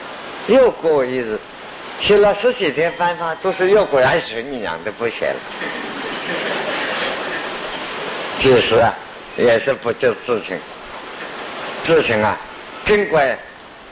[0.47, 1.37] 又过一日，
[2.01, 5.37] 写了十几天翻翻，都是又过还是你娘的不写了。
[8.41, 8.95] 就是啊，
[9.37, 10.59] 也是不救自情，
[11.85, 12.39] 自情啊，
[12.87, 13.39] 尽管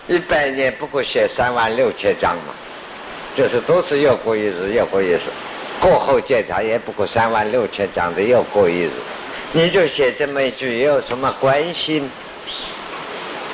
[0.09, 2.55] 一百年不过写三万六千章嘛，
[3.35, 5.21] 就是都是又过一日，又过一日，
[5.79, 8.91] 过后检查也不过三万六千章的又过一日，
[9.53, 12.03] 你就写这么一句，有什么关系？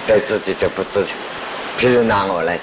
[0.07, 1.15] 对自己就不自情。
[1.79, 2.57] 譬如拿我来，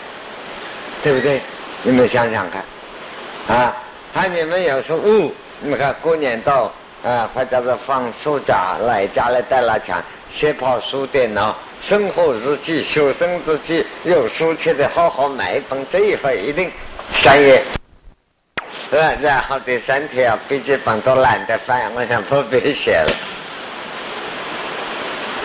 [1.04, 1.42] 对不对？
[1.84, 3.76] 你们想想看，啊，
[4.14, 6.72] 还你们有时候，哦，你们看过年到。
[7.04, 9.96] 啊，或者是放暑假来家里带了钱，
[10.30, 16.72] 写跑书电脑，生活日记、学生日记，有书写的好好买一本，这一回一定
[17.14, 17.62] 三月。
[18.90, 23.14] 呃，然后第三天啊，笔记本都懒得翻，我想不必写了。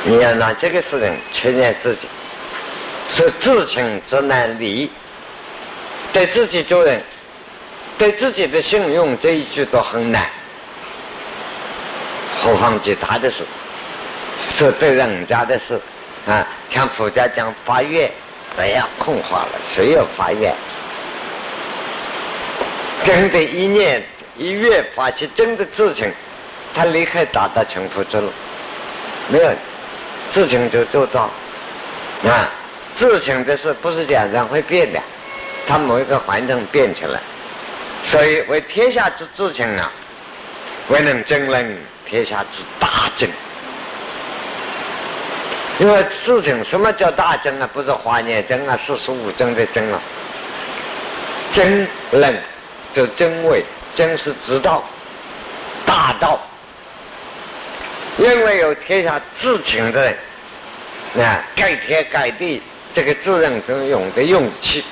[0.05, 2.09] 你要拿这个事情劝勉自己，
[3.09, 4.91] 是自情则难离，
[6.13, 7.01] 对自己做人，
[7.99, 10.29] 对自己的信用这一句都很难。
[12.43, 13.45] 何况其他的事，
[14.51, 15.81] 是对人家的事
[16.27, 16.45] 啊。
[16.69, 18.11] 像佛家讲发愿，
[18.57, 20.53] 不要空话了，谁有发愿？
[23.05, 24.03] 真的，一念
[24.37, 26.13] 一月发起真的自情，
[26.75, 28.29] 他离开达到成佛之路，
[29.29, 29.51] 没有
[30.29, 31.31] 自情就做到
[32.25, 32.51] 啊。
[32.97, 35.01] 自情的事不是讲人会变的，
[35.69, 37.21] 他某一个环境变起来，
[38.03, 39.93] 所以为天下之自情啊，
[40.89, 41.79] 为能真人。
[42.13, 43.27] 天下之大政，
[45.79, 47.67] 因为自证什么叫大政啊？
[47.73, 49.99] 不是华严经啊，四十五经的经啊。
[51.55, 52.39] 真论
[52.93, 54.85] 就真伪，真是知道
[55.87, 56.39] 大道。
[58.19, 60.03] 因为有天下自情的
[61.15, 62.61] 人，啊，盖天盖地，
[62.93, 64.85] 这个自认真勇的勇气，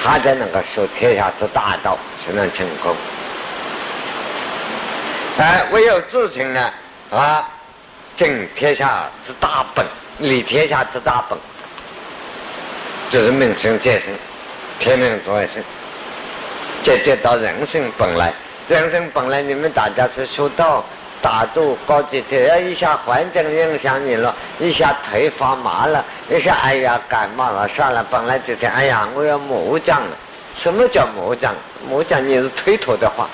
[0.00, 2.94] 他才能够说天下之大道，才能成功。
[5.38, 6.72] 哎，唯有自情呢，
[7.10, 7.48] 啊，
[8.14, 9.86] 正天下之大本，
[10.18, 11.38] 立天下之大本，
[13.08, 14.12] 就是命生见生，
[14.78, 15.62] 天命作生，
[16.82, 18.34] 这接到人生本来，
[18.68, 20.84] 人生本来，你们大家是修道，
[21.22, 30.16] 打坐高级车，要一下环境影响你了，一下腿发麻了，一下哎呀感冒了，算了，本来就天哎呀我要魔降了，
[30.54, 31.54] 什么叫魔降？
[31.88, 33.26] 魔降你是推脱的话。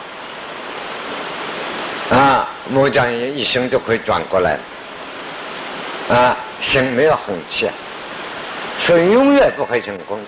[2.10, 4.58] 啊，木匠一生就可以转过来。
[6.08, 7.68] 啊，心没有红气，
[8.78, 10.20] 所以永远不会成功。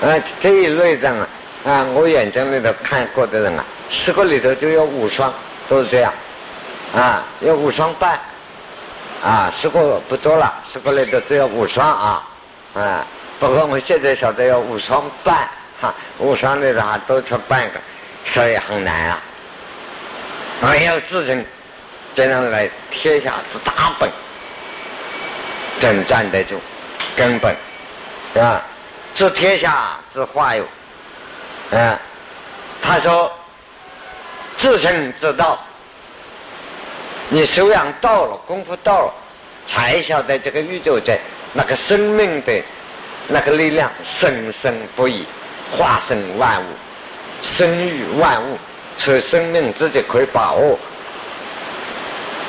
[0.00, 1.26] 啊，这一类人啊，
[1.64, 5.34] 啊，我眼睛里头看过的人啊，十个里头就有五双
[5.68, 6.12] 都是这样，
[6.94, 8.16] 啊，有五双半，
[9.24, 12.22] 啊，十个不多了，十个里头只有五双啊，
[12.74, 13.04] 啊，
[13.40, 15.48] 不过我现在晓得有五双半，
[15.80, 17.80] 哈，五双里头还多出半个，
[18.24, 19.20] 所以很难啊。
[20.60, 21.44] 没有自身，
[22.14, 24.10] 怎样来天下之大本，
[25.78, 26.60] 真站得住
[27.14, 27.54] 根本，
[28.32, 28.62] 是吧？
[29.14, 30.64] 治天下之化有，
[31.70, 31.98] 啊，
[32.82, 33.32] 他说
[34.58, 35.58] 自身之道，
[37.28, 39.14] 你修养到了，功夫到了，
[39.66, 41.18] 才晓得这个宇宙在
[41.52, 42.62] 那个生命的
[43.28, 45.26] 那个力量生生不已，
[45.70, 46.66] 化生万物，
[47.42, 48.58] 生育万物。
[48.98, 50.78] 所以生命自己可以把握，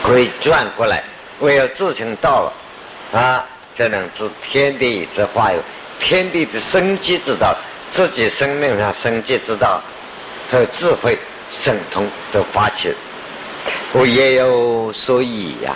[0.03, 1.03] 可以转过来。
[1.39, 5.60] 唯有自行到了，啊，才能知天地之化有，
[5.99, 7.55] 天地的生机之道，
[7.91, 9.81] 自己生命上生机之道
[10.51, 11.17] 和智慧
[11.51, 12.93] 神通都发起。
[13.93, 15.75] 我也有所以呀，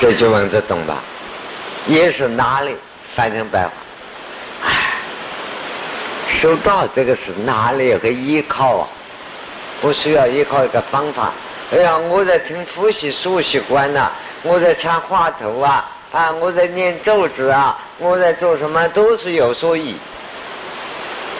[0.00, 0.98] 这句文字懂吧？
[1.86, 2.74] 也是哪里
[3.14, 3.72] 翻成白话？
[6.34, 8.88] 修道这个是哪里有个依靠啊？
[9.80, 11.32] 不需要依靠一个方法。
[11.72, 14.10] 哎呀，我在听呼吸数习惯呐，
[14.42, 19.96] 我在插话头啊，啊，我在念咒子啊，我在做什么都是有所以。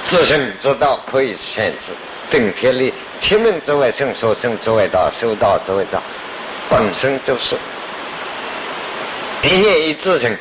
[0.05, 1.93] 自身之道可以限制，
[2.31, 6.03] 顶天立，天命之外生，所生之外道，修道之外道，
[6.71, 7.57] 本身就是
[9.43, 10.37] 一念一自成，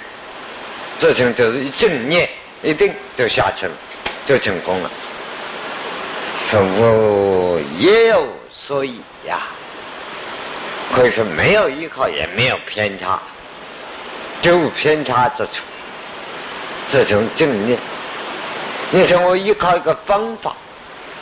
[0.99, 2.29] 自成就是一正念，
[2.61, 3.71] 一定就下去了。
[4.25, 4.89] 就成功了，
[6.49, 9.41] 成功也有所以呀，
[10.95, 13.19] 可以说没有依靠，也没有偏差，
[14.41, 15.61] 就偏差之处，
[16.89, 17.77] 这种正念。
[18.91, 20.55] 你说我依靠一个方法，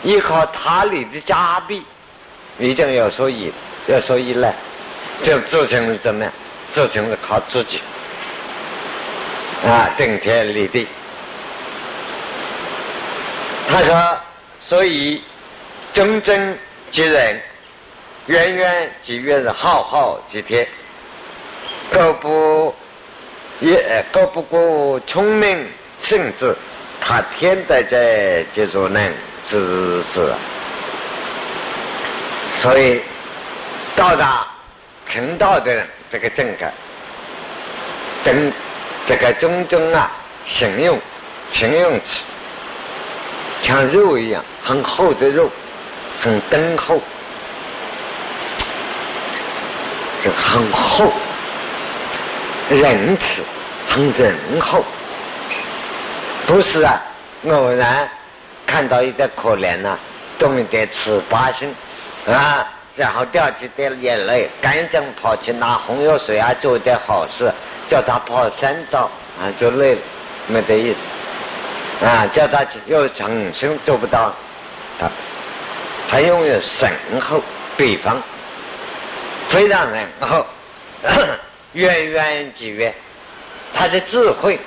[0.04, 1.84] 依靠他里的加币，
[2.60, 3.52] 已经有所以，
[3.88, 4.54] 有所以来，
[5.24, 6.34] 就自成是怎么样？
[6.72, 7.80] 自成是靠自己，
[9.66, 10.88] 啊，顶天立地。
[13.72, 14.20] 他说
[14.60, 15.24] ：“所以
[15.94, 16.58] 真真
[16.92, 17.42] 即人，
[18.26, 20.68] 远远即月，浩浩即天。
[21.90, 22.76] 各不
[23.62, 25.66] 也，各不过聪明
[26.02, 26.54] 圣智，
[27.00, 29.14] 他天德在即所能
[29.50, 30.34] 知之。
[32.56, 33.02] 所以
[33.96, 34.46] 到达
[35.06, 36.74] 成道的，这个正感，
[38.24, 38.52] 等
[39.08, 40.12] 这个种种啊，
[40.46, 41.00] 形容
[41.54, 42.24] 形容词。”
[43.64, 45.50] 像肉一样，很厚的肉，
[46.22, 47.00] 很敦厚，
[50.22, 51.12] 这很厚，
[52.70, 53.44] 仁慈，
[53.88, 54.84] 很仁厚。
[56.48, 57.00] 不是啊，
[57.48, 58.10] 偶然
[58.66, 59.98] 看到一点可怜呐，
[60.38, 61.74] 动一点慈悲心
[62.28, 67.52] 啊，然后掉几滴眼泪，赶紧跑去拿红药水啊，做一点好事，
[67.88, 69.10] 叫他跑三道
[69.40, 70.02] 啊，就累了，
[70.48, 70.98] 没得意思。
[72.04, 74.34] 啊，叫他又长生做不到，
[75.00, 75.10] 他
[76.10, 77.40] 他拥有深厚
[77.78, 78.20] 比方，
[79.48, 80.46] 非常深厚，
[81.74, 82.92] 渊源几远，
[83.76, 84.60] 他的智慧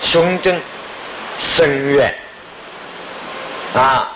[0.00, 0.60] 胸襟
[1.38, 2.12] 深远，
[3.72, 4.10] 啊，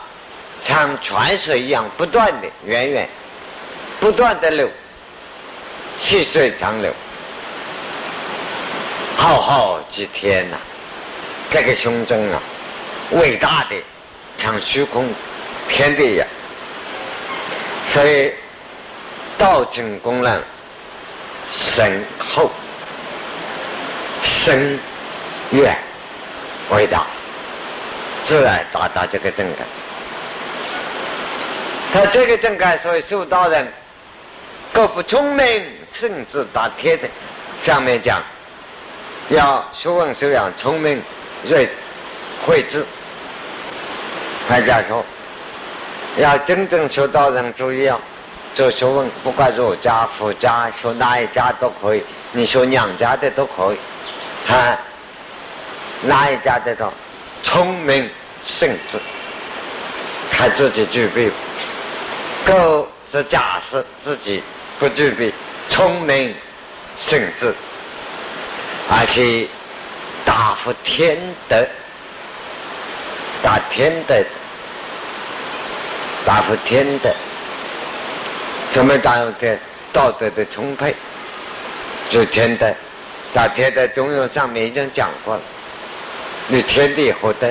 [0.61, 3.09] 像泉水一样不断的源源
[4.01, 4.68] 不断的流，
[6.01, 6.93] 细水长流，
[9.16, 10.57] 浩浩几天呐。
[11.57, 12.42] 这个胸针啊，
[13.12, 13.76] 伟大的
[14.36, 15.09] 像虚空
[15.70, 16.28] 天地一样，
[17.88, 18.30] 所以
[19.38, 20.38] 道成功能
[21.54, 22.50] 深厚、
[24.22, 24.78] 深
[25.50, 25.74] 远、
[26.72, 27.07] 伟大，
[28.22, 29.66] 自然达到这个正感。
[31.90, 33.66] 他这个正感，所以受道人
[34.74, 37.09] 各不聪明，甚至达天的。
[37.59, 38.22] 上面讲
[39.30, 41.02] 要学问修养聪明。
[41.45, 41.68] 睿
[42.45, 42.84] 慧智，
[44.49, 45.05] 还家说，
[46.18, 47.99] 要真正修道人注意啊，
[48.55, 53.78] 做学问，不管儒家、佛家，修哪一家都可以，你修娘家的都可以，
[54.51, 54.78] 啊，
[56.03, 56.93] 哪一家的都
[57.43, 58.09] 聪明
[58.47, 58.99] 圣智，
[60.30, 61.30] 看自己具备，
[62.45, 64.43] 够是假设自己
[64.78, 65.32] 不具备
[65.68, 66.34] 聪明
[66.99, 67.55] 圣智，
[68.91, 69.47] 而且。
[70.27, 71.16] 大福天
[71.49, 71.66] 德，
[73.43, 74.22] 大天德，
[76.27, 77.09] 大福天德，
[78.72, 79.57] 什么大的
[79.93, 80.95] 道德的充沛，
[82.11, 82.70] 是天德。
[83.33, 85.41] 大天德中庸上面已经讲过了，
[86.49, 87.49] 你天地合德。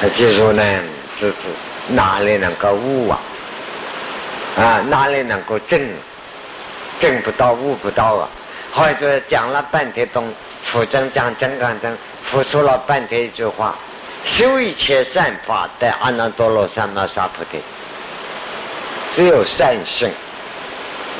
[0.00, 0.62] 他就说呢，
[1.16, 1.36] 这是
[1.88, 3.20] 哪里能够悟啊？
[4.56, 5.80] 啊，哪里能够正？
[6.98, 8.28] 正不到，悟不到啊！
[8.72, 10.32] 或者讲了半天东，
[10.64, 13.74] 佛正讲真刚真，付出了半天一句话：
[14.24, 17.60] 修一切善法得阿耨多罗三藐三菩提。
[19.10, 20.12] 只有善性，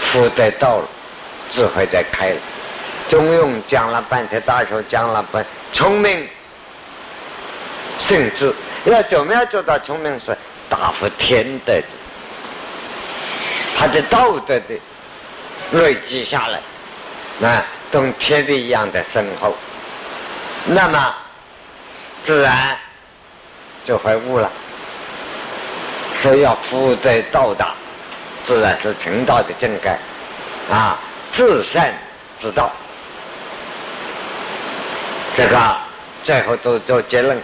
[0.00, 0.88] 福得到了，
[1.50, 2.32] 智慧在开。
[3.08, 6.28] 中庸讲了半天，大学讲了半，聪明
[7.98, 10.36] 甚至，要怎么样做到聪明是
[10.68, 11.82] 大福天德的，
[13.76, 14.78] 他的道德的
[15.72, 16.60] 累积下来。
[17.38, 19.54] 那同天地一样的深厚，
[20.66, 21.14] 那么
[22.22, 22.76] 自然
[23.84, 24.50] 就会悟了。
[26.18, 27.74] 所以要福德到达，
[28.42, 29.96] 自然是成道的正盖
[30.68, 30.98] 啊，
[31.30, 31.94] 至善
[32.40, 32.72] 之道。
[35.36, 35.76] 这个
[36.24, 37.40] 最后都做结论。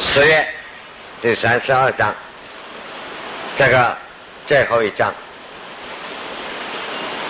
[0.00, 0.48] 十月
[1.22, 2.12] 第三十二章，
[3.56, 3.96] 这个
[4.44, 5.14] 最后一章。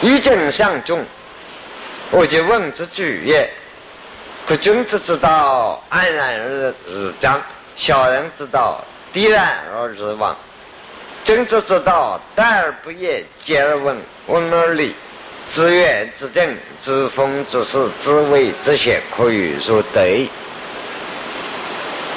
[0.02, 1.04] 一正相中，
[2.10, 3.48] 我就问之句也。
[4.46, 7.40] 可君子之道，安然而日长；
[7.76, 10.36] 小人之道，低然而日亡。
[11.24, 14.94] 君子之道，淡而不言，见而闻，闻而立，
[15.48, 20.02] 知远之正，知风之势，知微之险，可以说德。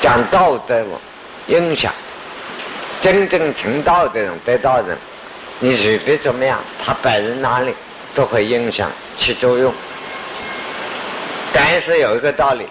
[0.01, 0.99] 讲道德嘛
[1.47, 1.93] 影响，
[2.99, 4.97] 真正成道的人，得道人。
[5.59, 7.73] 你随便怎么样，他摆在哪里
[8.13, 9.73] 都会影响起作用。
[11.51, 12.67] 但是有一个道理，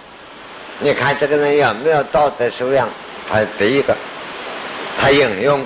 [0.78, 2.88] 你看这个人有没有道德修养？
[3.28, 3.96] 他第一个，
[5.00, 5.60] 他引用《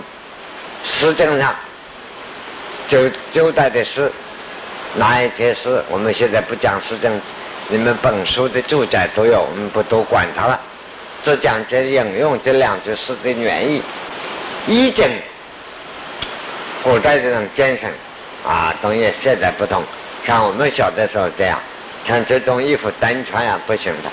[0.82, 1.54] 诗经》上
[2.88, 4.10] 九九代的诗，
[4.94, 5.84] 哪一篇诗？
[5.90, 7.10] 我们现在不讲《诗经》，
[7.68, 10.58] 你们本书的注 giải 都有，我们不多管它了，
[11.22, 13.82] 只讲这引用这两句诗的原意，
[14.66, 15.06] 一经。
[16.83, 17.93] 古代这种精神，
[18.47, 19.83] 啊，东西现在不同。
[20.24, 21.59] 像我们小的时候这样，
[22.05, 24.11] 像这种衣服单穿啊不行的。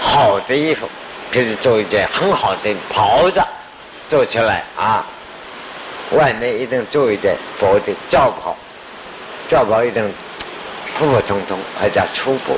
[0.00, 0.88] 好的衣服，
[1.30, 3.40] 比如做一件很好的袍子，
[4.08, 5.04] 做起来啊，
[6.12, 8.56] 外面一定做一件薄的罩袍，
[9.48, 10.08] 罩袍一定
[10.96, 12.56] 普普通通，而且粗布。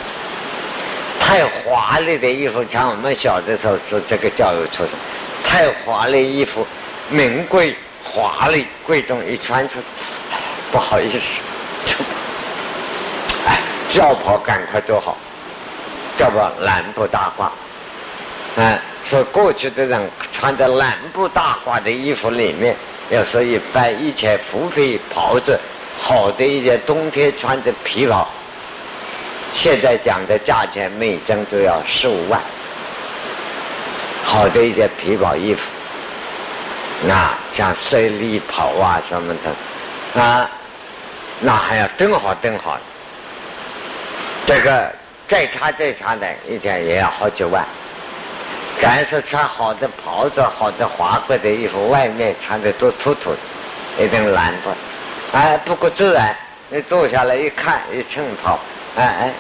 [1.18, 4.90] 太华丽的衣服，像我们小的时候是这个教育出身，
[5.42, 6.66] 太华丽衣服，
[7.08, 7.74] 名贵、
[8.12, 9.74] 华丽、贵重，一穿出，
[10.72, 11.36] 不好意思，
[11.86, 11.94] 就，
[13.46, 15.16] 哎，轿袍赶快做好，
[16.16, 17.48] 叫不蓝布大褂，
[18.60, 22.74] 哎，说过去的人穿的蓝布大褂的衣服里面，
[23.10, 25.58] 要说一翻一件狐皮袍子，
[26.02, 28.28] 好的一件冬天穿的皮袍。
[29.52, 32.40] 现在讲的价钱每张都要十五万，
[34.24, 35.62] 好的一件皮袍衣服，
[37.06, 40.48] 那像睡衣袍啊什么的，啊，
[41.40, 42.78] 那还要登好登好，
[44.46, 44.92] 这个
[45.26, 47.64] 再差再差的，一天也要好几万。
[48.80, 54.70] 凡是穿好的袍子、好的华贵的衣服，外面穿的都土土的，一定蓝不？
[55.36, 56.34] 哎，不过自然，
[56.68, 58.58] 你坐下来一看，一衬袍。
[58.96, 59.32] 哎哎，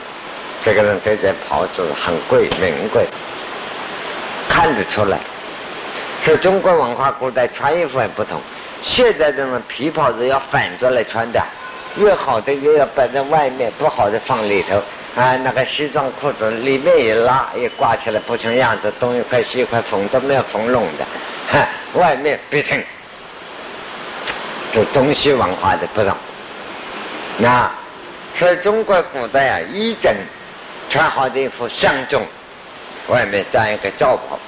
[0.64, 3.06] 这个人这件袍子很贵，名贵，
[4.48, 5.18] 看得出来。
[6.22, 8.40] 所以中国文化古代穿衣服也不同。
[8.82, 11.42] 现在这种皮袍子要反着来穿的，
[11.96, 14.82] 越好的越要摆在外面，不好的放里头。
[15.16, 21.04] 啊，那个西装裤子里面一拉一挂起来不成样子，东一块西一块缝都没有缝拢的，
[21.50, 22.80] 哈，外面必挺。
[24.72, 26.14] 这东西文化的不同，
[27.38, 27.70] 那。
[28.36, 30.14] 所以中国古代啊，衣整
[30.88, 32.24] 穿好的衣服相中，
[33.08, 34.38] 外面加一个罩袍，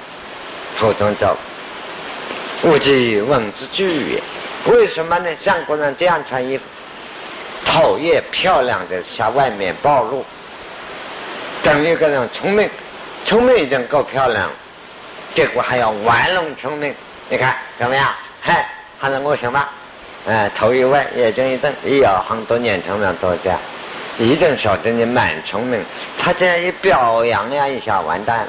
[0.78, 1.36] 普通罩。
[2.64, 4.22] 物及文之俱也。
[4.72, 5.28] 为什么呢？
[5.40, 6.64] 像国人这样穿衣服，
[7.64, 10.24] 讨厌漂亮的向外面暴露。
[11.62, 12.68] 等一个人聪明，
[13.24, 14.52] 聪明已经够漂亮了，
[15.34, 16.94] 结果还要玩弄聪明。
[17.28, 18.12] 你看怎么样？
[18.40, 19.68] 嗨，还能我行吗？
[20.28, 23.58] 哎，头一歪，眼睛一瞪，哎呀，很多年轻人都这样。
[24.18, 25.84] 一定晓得你蛮聪明，
[26.18, 28.48] 他这样一表扬呀一下，完蛋了。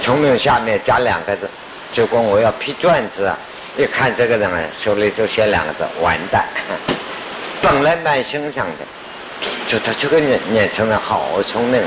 [0.00, 1.48] 聪明下面加两个字，
[1.90, 3.36] 结果我要批卷子啊，
[3.76, 6.46] 一看这个人啊，手里就写两个字，完蛋。
[7.62, 11.82] 本来蛮欣赏的，就他这个年年轻人好聪明，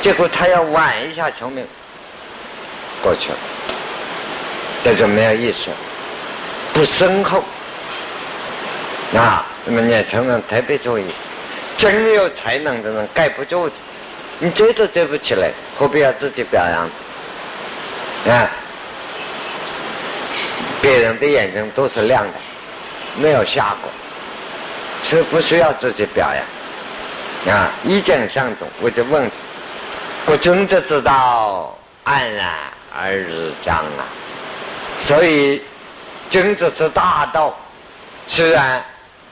[0.00, 1.66] 结果他要玩一下聪明，
[3.02, 3.36] 过去了，
[4.82, 5.70] 这就没有意思，
[6.72, 7.42] 不深厚。
[9.12, 11.04] 那那么年轻人特别注意。
[11.76, 13.68] 真有才能的人盖不住，
[14.38, 16.88] 你追都追不起来，何必要自己表扬？
[18.32, 18.48] 啊，
[20.80, 22.32] 别人的眼睛都是亮的，
[23.16, 23.90] 没有瞎过，
[25.02, 27.54] 所以不需要自己表扬。
[27.54, 29.36] 啊，一见相中，我就问子：
[30.24, 32.54] 国君子之道，黯然
[32.94, 34.04] 而日将啊！
[34.98, 35.62] 所以，
[36.30, 37.54] 君子之大道，
[38.26, 38.82] 虽然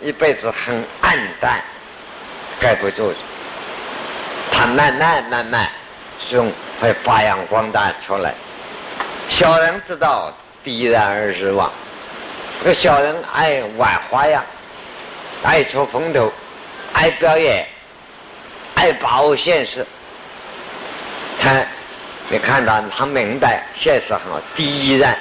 [0.01, 1.61] 一辈子很暗淡。
[2.61, 3.13] 盖不住，
[4.53, 5.69] 它慢慢慢慢，
[6.29, 6.45] 就
[6.81, 8.35] 会发扬光大出来。
[9.29, 11.71] 小人知道，必然而失望。
[12.63, 14.45] 这个小人爱玩花样，
[15.43, 16.33] 爱出风头，
[16.93, 17.67] 爱表演，
[18.75, 19.85] 爱把握现实。
[21.41, 21.65] 他，
[22.29, 25.19] 你看到他明白现实很好，第一然，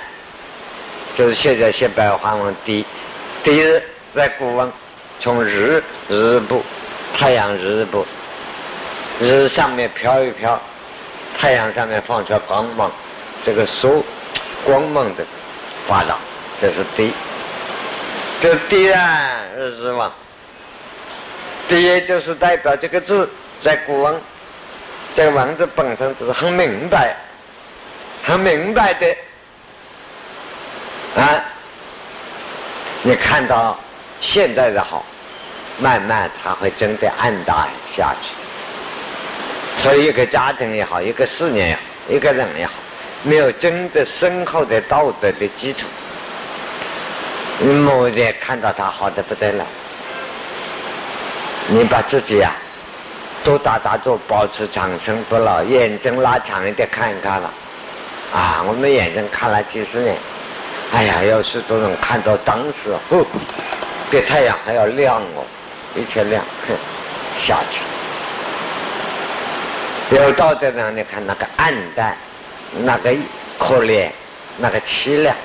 [1.16, 2.86] 就是现在写白话文，第
[3.44, 3.82] 第一
[4.16, 4.72] 在古文，
[5.20, 6.64] 从日日部。
[7.14, 8.06] 太阳日部，
[9.20, 10.60] 日上面飘一飘，
[11.38, 12.90] 太阳上面放出光芒，
[13.46, 14.04] 这个书
[14.66, 15.24] 光芒的
[15.88, 16.18] 发达，
[16.60, 17.14] 这是地。
[18.42, 20.12] 这地啊，日嘛，
[21.68, 23.30] 爹就是代表这个字，
[23.62, 24.22] 在古文，
[25.16, 27.16] 这个文字本身就是很明白，
[28.24, 29.16] 很明白的
[31.16, 31.44] 啊。
[33.04, 33.80] 你看到
[34.20, 35.06] 现在的好。
[35.80, 39.82] 慢慢，他会真的暗淡下去。
[39.82, 42.74] 所以，一个家庭也好，一个事业也好，一个人也好，
[43.24, 45.86] 没有真的深厚的道德的基础，
[47.60, 49.64] 你目前看到他好的不得了，
[51.68, 52.52] 你把自己啊，
[53.44, 57.50] 多打打坐，保持长生不老，眼睛拉长一点看一看了。
[58.34, 60.16] 啊，我们眼睛看了几十年，
[60.94, 63.26] 哎呀，有许多人看到当时，哦，
[64.10, 65.46] 比太阳还要亮哦。
[65.94, 66.74] 一切亮，哼，
[67.42, 67.82] 下去。
[70.16, 72.16] 有道德人，你看那个暗淡，
[72.80, 73.14] 那个
[73.60, 74.10] 可怜，
[74.58, 75.36] 那个凄凉，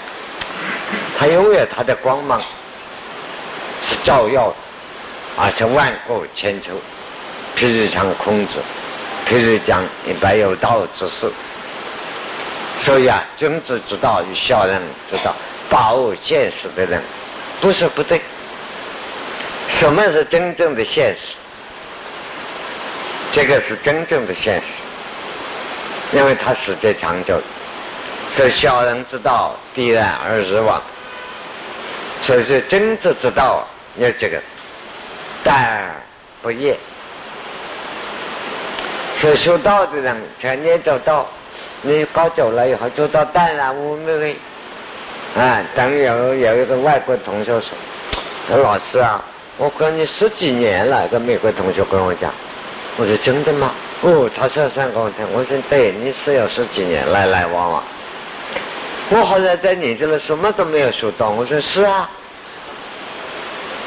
[1.19, 2.41] 他永远他的光芒
[3.83, 4.57] 是照耀的，
[5.37, 6.73] 而且万古千秋。
[7.57, 8.61] 譬如讲孔子，
[9.29, 11.31] 譬如讲一般有道之士。
[12.79, 15.35] 所以啊，君子之道与小人之道，
[15.71, 17.03] 把握现实的人，
[17.61, 18.21] 不是不对。
[19.69, 21.35] 什么是真正的现实？
[23.33, 24.69] 这个是真正的现实，
[26.13, 27.41] 因为它时间长久。
[28.31, 30.83] 所以小人之道，必然而日亡。
[32.21, 33.67] 所以说君子之道
[33.99, 34.41] 要这个，
[35.45, 35.95] 淡
[36.43, 36.77] 不厌。
[39.17, 41.27] 所以修道的人，常年走道。
[41.81, 44.37] 你搞久了以后做到淡然无味，
[45.37, 45.63] 啊！
[45.75, 47.71] 等有有一个外国同学说
[48.63, 49.23] ：“老师啊，
[49.57, 52.31] 我跟你十几年了。”个美国同学跟我讲，
[52.97, 53.73] 我说：“真的吗？”
[54.03, 57.83] 哦，他说三我听，我说：“对，你是有十几年来来往往。”
[59.09, 61.31] 我好像在你这里什么都没有学到。
[61.31, 62.09] 我说：“是啊。”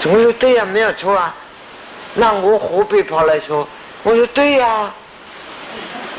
[0.06, 1.36] 我说：“对呀，没有错啊。”
[2.16, 3.68] 那我何必跑来说？
[4.04, 4.92] 我说：“对呀。”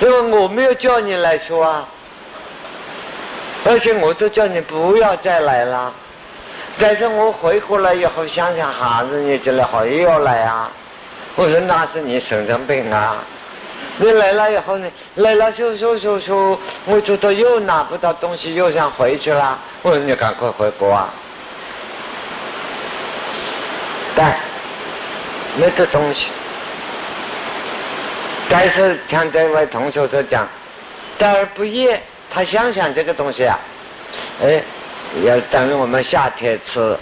[0.00, 1.86] 因为我没有叫你来说啊，
[3.66, 5.92] 而且我都叫你不要再来了。
[6.78, 10.70] 但是我回过来以后想想，哈子你这里好又要来啊！
[11.36, 13.16] 我说那是你神经病啊！
[14.02, 19.58] 你来了以后呢，来了修修修修，我觉得又拿不到东西，又想回去了。
[19.82, 21.10] 我说你赶快回国啊！
[24.16, 24.34] 但
[25.58, 26.28] 没得东西。
[28.48, 30.48] 但是像这位同学所讲，
[31.18, 33.58] 待而不厌，他想想这个东西啊，
[34.42, 34.62] 哎，
[35.24, 36.96] 要等于我们夏天吃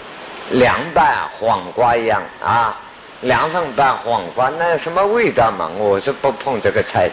[0.51, 2.77] 凉拌黄瓜一样啊，
[3.21, 5.69] 凉粉拌黄瓜，那什么味道嘛？
[5.77, 7.09] 我是不碰这个菜，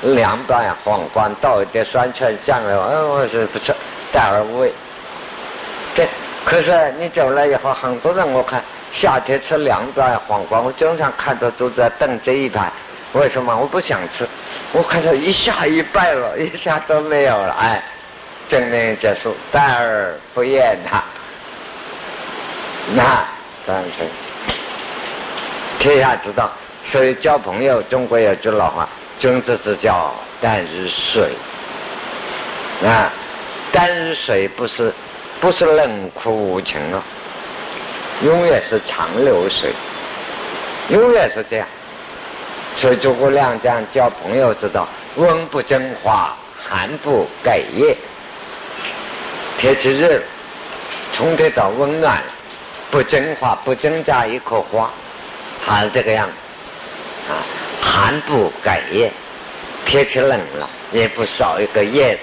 [0.00, 3.74] 凉拌黄瓜倒一点酸菜酱油，嗯，我是不吃，
[4.10, 4.72] 淡而无味。
[5.94, 6.08] 对，
[6.46, 12.72] 可是你走了以后，很多人我看夏天吃凉拌黄瓜，我经常看到都在等这一盘。
[13.12, 14.26] 为什么我不想吃？
[14.72, 17.54] 我看到一下一半了，一下都没有了。
[17.60, 17.82] 哎，
[18.48, 21.04] 正面结束，淡而不厌呐。
[22.94, 23.02] 那
[23.66, 24.04] 当然是
[25.82, 26.48] 天下之道。
[26.84, 31.30] 所以交朋友，中国有句老话：“君子之交淡如水。”
[32.86, 33.10] 啊，
[33.72, 34.92] 淡如水不是
[35.40, 37.02] 不是冷酷无情啊，
[38.24, 39.72] 永远是长流水，
[40.88, 41.66] 永远是这样。
[42.76, 46.32] 所以诸葛亮讲交朋友之道：温不争花，
[46.68, 47.96] 寒不改叶。
[49.58, 50.20] 天气热，
[51.12, 52.22] 冲得到温暖，
[52.90, 54.90] 不争花，不增加一棵花，
[55.64, 56.32] 还是这个样子。
[57.32, 57.40] 啊，
[57.80, 59.10] 寒不改叶，
[59.86, 62.22] 天气冷了，也不少一个叶子，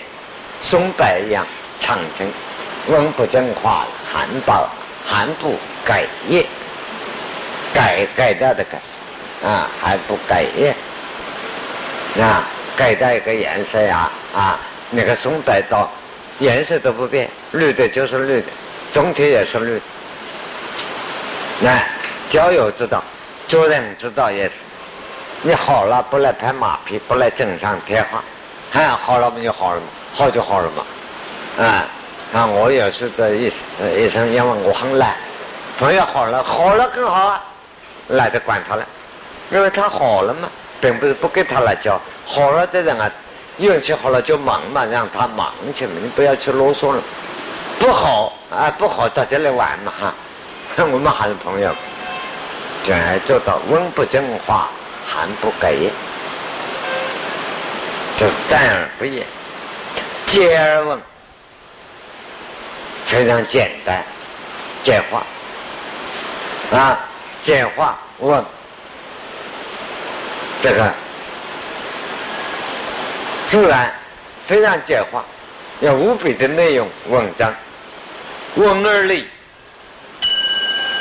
[0.62, 1.46] 松柏一样
[1.80, 2.28] 长成。
[2.88, 4.52] 温不争花，寒不
[5.06, 6.46] 寒不改叶，
[7.74, 8.80] 改改掉的改。
[9.48, 10.76] 啊，还不改叶，
[12.22, 12.44] 啊，
[12.76, 14.60] 改掉一个颜色呀，啊，
[14.90, 15.90] 那个松柏刀
[16.40, 18.48] 颜色都不变，绿的就是绿的，
[18.92, 19.82] 总体也是绿。
[21.62, 21.82] 那
[22.30, 23.02] 交友之道，
[23.50, 24.58] 做人之道也是，
[25.42, 28.24] 你好了不来拍马屁，不来锦上添花，
[28.74, 31.88] 哎，好了不就好了嘛，好就好了嘛，啊，
[32.32, 33.66] 啊，我也是这意思，
[33.98, 35.16] 医生因为我很懒，
[35.80, 37.44] 朋友好了，好了更好啊，
[38.10, 38.86] 懒得管他了。
[39.50, 40.48] 因为他好了嘛，
[40.80, 42.00] 并不是不给他来教。
[42.28, 43.10] 好了的人啊，
[43.58, 47.02] 运气好了就忙嘛，让他忙去嘛，你不要去啰嗦了。
[47.80, 50.14] 不好啊，不好到这里玩嘛哈，
[50.86, 51.74] 我们还是朋友。
[52.84, 54.70] 就要做到温不正化，
[55.08, 55.92] 寒不改叶，
[58.18, 59.26] 就是淡而不言，
[60.28, 61.00] 简而问，
[63.06, 64.04] 非常简单，
[64.84, 65.24] 简化
[66.72, 67.00] 啊，
[67.42, 68.44] 简化问。
[70.62, 70.94] 这个
[73.48, 73.94] 自然
[74.46, 75.24] 非常简化，
[75.80, 77.54] 要无比的内容文章，
[78.56, 79.28] 温而立，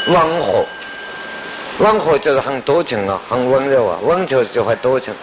[0.07, 0.65] 温和，
[1.79, 5.15] 温和就是很多情啊，很温柔啊，温柔就会多情，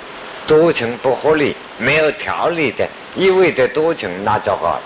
[0.47, 4.80] 多情不合理，没有条理的，一味的多情，那就好，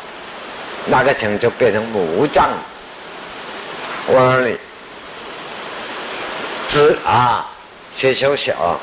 [0.87, 2.49] 那个情就变成魔障，
[4.07, 4.57] 温而立，
[6.67, 7.45] 知啊，
[7.93, 8.79] 先休息啊。